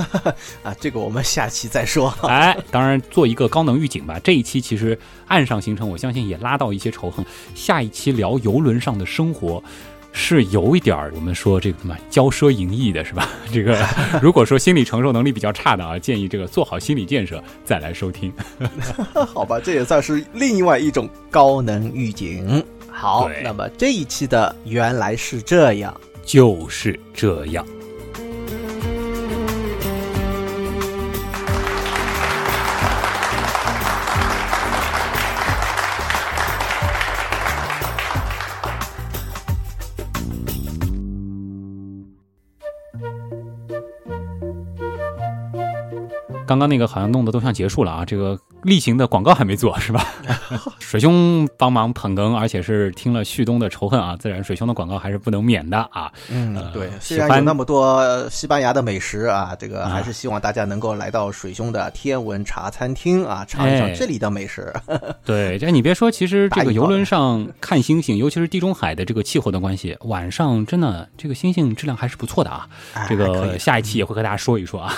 [0.64, 2.10] 啊，这个我们下期再说。
[2.28, 4.20] 哎，当然做一个高能预警吧。
[4.24, 4.98] 这一期其实
[5.28, 7.24] 岸上行程，我相信也拉到一些仇恨。
[7.54, 9.64] 下一期聊游轮上的生活。
[10.12, 13.30] 是有一点儿，我们说这个什么骄奢淫逸的，是吧？
[13.52, 13.78] 这个
[14.22, 18.32] 如果说心理承受能力比较差的啊，建议这个做好心理建设再来收听。
[19.34, 22.64] 好吧，这也算是另外一种高能预警。
[22.92, 25.96] 好，那么这一期的原来是这样，
[26.26, 27.66] 就是这样。
[46.50, 48.04] 刚刚那个好像弄得都像结束了啊！
[48.04, 50.04] 这个例行的广告还没做是吧？
[50.82, 56.12] 水兄帮忙捧哏，而且是听了旭东的仇恨啊，自然水兄的广告还是不能免的啊。
[56.28, 64.74] 嗯，对，虽然有那么多西班牙的美食啊，这个还是希望大家能够来到水兄的天文茶餐厅啊，尝一尝哎这里的美食。
[65.24, 72.68] 对，这你别说，其实这个游轮上看星星，尤其是地中海的这个气候的关系，晚上真的这个星星质量还是不错的啊。
[73.08, 74.92] 这个下一期也会和大家说一说啊。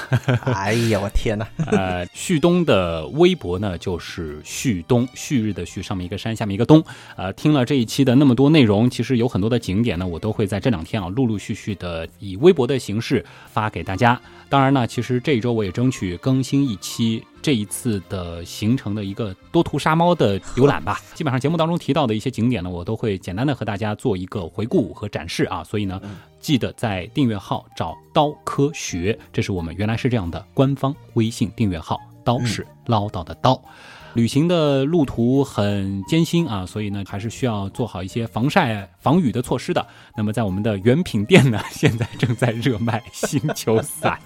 [0.45, 1.65] 哎呀，我天哪！
[1.71, 6.83] 呃，旭东的微博呢，就是旭东，旭日的旭，上面一个山，下面一个东。
[7.15, 14.19] 呃，听了这一期的那么多内容，其实有很多的景点呢，我都会在这两天啊，陆陆续续的以微博的形式发给大家。
[14.49, 20.99] 当然呢，其实这一周我也争取更新一期这一次的行程的一个多图沙猫的游览吧。
[21.15, 25.63] 基本上节目当中提到的一些景点呢，我都会简单的和大家做一个回顾和展示啊。
[25.63, 26.01] 所以呢，
[26.41, 31.99] 记得在订阅号找“刀科学”，这是我们原来是这样的官方微信订阅号。
[32.23, 33.59] 刀是唠叨的刀。
[34.13, 39.85] 旅行的路途很艰辛啊，所以呢，还是需要做好一些防晒、防雨的措施的。
[40.15, 44.19] 那么，在我们的原品店呢，现在正在热卖星球伞。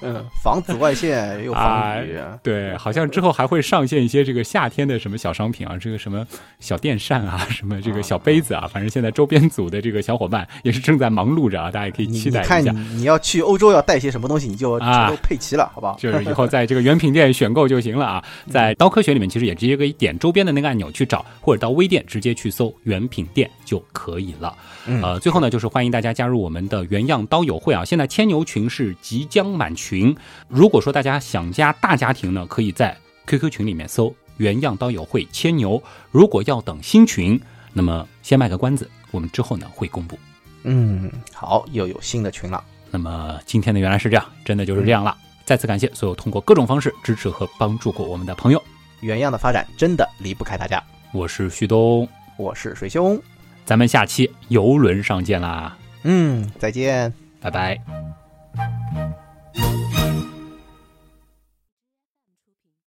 [0.00, 6.26] 嗯，防紫外线又防雨，对，好像之后还会上线一些这个夏天的什么小商品啊，这个什么
[6.60, 13.02] 小电扇啊，什么这个小杯子啊，反正现在周边组的这个小伙伴也是正在忙碌着啊，大家也可以期待一下你看你。
[13.02, 15.96] 你要去欧洲要带些什么东西，你就啊全都配齐了，好不好？
[16.00, 24.54] 就是以后在这个原品店选购就行了啊，在刀科学里面其实也直接可以点周边的那个按钮去找，或者到微店直接去搜原品店就可以了。
[24.86, 27.84] 嗯呃，最后呢，就是欢迎大家加入我们的原样刀友会啊！
[27.84, 30.14] 现在牵牛群是即将满群，
[30.48, 32.96] 如果说大家想加大家庭呢，可以在
[33.26, 35.80] QQ 群里面搜“原样刀友会牵牛”。
[36.10, 37.40] 如果要等新群，
[37.72, 40.18] 那么先卖个关子，我们之后呢会公布。
[40.64, 42.62] 嗯，好，又有新的群了。
[42.90, 45.16] 那么今天的原来是这样，真的就是这样了。
[45.44, 48.62] 再次感谢所有通过各种方式支持和帮助过我们的朋友。
[49.02, 50.82] 原样的发展真的离不开大家。
[51.12, 53.20] 我是旭东，我是水兄，
[53.66, 57.12] 咱们下期游轮上见啦，嗯，再见。
[57.40, 57.78] 拜拜。